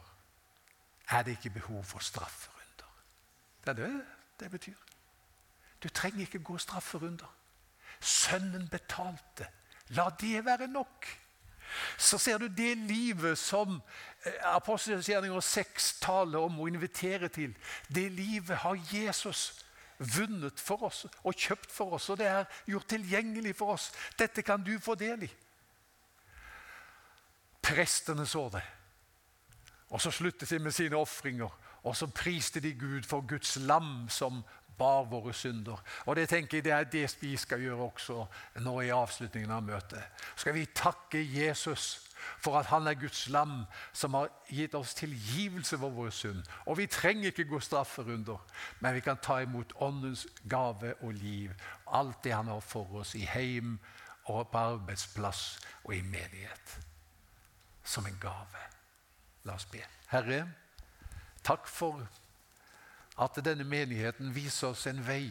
er 1.09 1.23
det 1.23 1.31
ikke 1.31 1.49
behov 1.49 1.83
for 1.83 1.99
strafferunder. 1.99 2.89
Det 3.65 3.69
er 3.69 3.73
det 3.73 4.05
det 4.39 4.51
betyr. 4.51 4.75
Du 5.83 5.89
trenger 5.89 6.19
ikke 6.19 6.39
gå 6.39 6.57
strafferunder. 6.57 7.35
Sønnen 7.99 8.67
betalte. 8.67 9.47
La 9.87 10.09
det 10.21 10.45
være 10.45 10.67
nok. 10.67 11.07
Så 11.97 12.17
ser 12.17 12.37
du 12.37 12.47
det 12.47 12.77
livet 12.77 13.37
som 13.37 13.81
apostelskjerninger 14.43 14.55
Apostelgjerninger 14.55 15.39
6 15.39 15.99
taler 15.99 16.39
om 16.39 16.59
og 16.59 16.67
inviterer 16.67 17.27
til. 17.27 17.57
Det 17.95 18.11
livet 18.11 18.57
har 18.57 18.79
Jesus 18.93 19.62
vunnet 20.03 20.59
for 20.59 20.87
oss 20.89 21.05
og 21.23 21.33
kjøpt 21.35 21.71
for 21.71 21.97
oss, 21.97 22.09
og 22.09 22.19
det 22.21 22.27
er 22.29 22.61
gjort 22.69 22.89
tilgjengelig 22.93 23.55
for 23.57 23.75
oss. 23.75 23.91
Dette 24.19 24.43
kan 24.45 24.63
du 24.63 24.75
få 24.79 24.95
del 24.99 25.25
i. 25.27 25.31
Prestene 27.63 28.25
så 28.27 28.49
det. 28.53 28.63
Og 29.93 30.01
så 30.01 30.11
sluttet 30.11 30.49
de 30.49 30.59
med 30.59 30.73
sine 30.73 30.97
ofringer, 30.97 31.51
og 31.83 31.95
så 31.95 32.07
priste 32.07 32.59
de 32.63 32.73
Gud 32.73 33.03
for 33.07 33.21
Guds 33.27 33.55
lam 33.61 34.09
som 34.09 34.41
bar 34.77 35.05
våre 35.09 35.33
synder. 35.33 35.77
Og 36.05 36.15
Det 36.15 36.29
tenker 36.29 36.57
jeg 36.57 36.63
det 36.63 36.71
er 36.71 36.83
det 36.83 37.17
vi 37.21 37.35
skal 37.37 37.61
gjøre 37.61 37.89
også 37.91 38.25
nå 38.63 38.79
i 38.81 38.89
avslutningen 38.89 39.51
av 39.51 39.63
møtet. 39.63 40.03
Skal 40.35 40.53
vi 40.53 40.65
takke 40.65 41.21
Jesus 41.21 42.02
for 42.39 42.59
at 42.59 42.65
han 42.65 42.87
er 42.87 42.99
Guds 42.99 43.27
lam 43.29 43.63
som 43.93 44.13
har 44.13 44.29
gitt 44.49 44.75
oss 44.75 44.93
tilgivelse 44.93 45.77
for 45.77 45.89
vår 45.89 46.09
synd. 46.09 46.43
Og 46.65 46.77
vi 46.77 46.87
trenger 46.87 47.31
ikke 47.31 47.47
gå 47.49 47.59
strafferunder, 47.59 48.39
men 48.79 48.95
vi 48.95 49.03
kan 49.05 49.17
ta 49.17 49.39
imot 49.43 49.73
Åndens 49.81 50.27
gave 50.49 50.93
og 51.01 51.13
liv. 51.13 51.51
Alt 51.87 52.23
det 52.23 52.33
han 52.33 52.47
har 52.47 52.59
for 52.59 52.99
oss 53.01 53.15
i 53.15 53.25
heim 53.25 53.79
og 54.25 54.47
på 54.51 54.57
arbeidsplass 54.57 55.59
og 55.83 55.95
i 55.95 56.01
menighet. 56.01 56.79
Som 57.83 58.05
en 58.07 58.19
gave. 58.21 58.67
La 59.43 59.57
oss 59.57 59.65
be. 59.65 59.83
Herre, 60.07 60.45
takk 61.43 61.67
for 61.67 62.05
at 63.19 63.39
denne 63.45 63.63
menigheten 63.67 64.31
viser 64.35 64.71
oss 64.71 64.87
en 64.87 65.01
vei. 65.07 65.27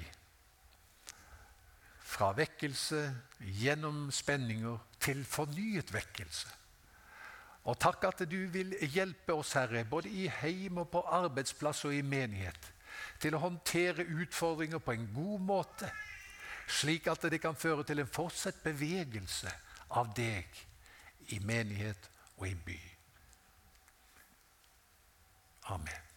Fra 2.12 2.32
vekkelse 2.36 3.07
gjennom 3.40 4.11
spenninger 4.12 4.78
til 5.01 5.24
fornyet 5.24 5.95
vekkelse. 5.95 6.61
Og 7.64 7.78
takk 7.78 8.04
at 8.08 8.24
du 8.26 8.38
vil 8.50 8.74
hjelpe 8.90 9.34
oss, 9.38 9.52
Herre, 9.54 9.84
både 9.86 10.10
i 10.10 10.26
heim 10.40 10.80
og 10.82 10.90
på 10.90 11.04
arbeidsplass 11.06 11.84
og 11.86 11.94
i 11.94 12.02
menighet, 12.02 12.72
til 13.22 13.36
å 13.36 13.42
håndtere 13.44 14.06
utfordringer 14.18 14.82
på 14.82 14.96
en 14.96 15.06
god 15.14 15.44
måte, 15.46 15.90
slik 16.66 17.06
at 17.10 17.28
det 17.30 17.40
kan 17.42 17.58
føre 17.58 17.86
til 17.86 18.02
en 18.02 18.10
fortsatt 18.10 18.62
bevegelse 18.64 19.50
av 19.98 20.10
deg 20.16 20.62
i 21.34 21.38
menighet 21.44 22.10
og 22.38 22.48
i 22.50 22.56
by. 22.66 22.80
Amen. 25.70 26.11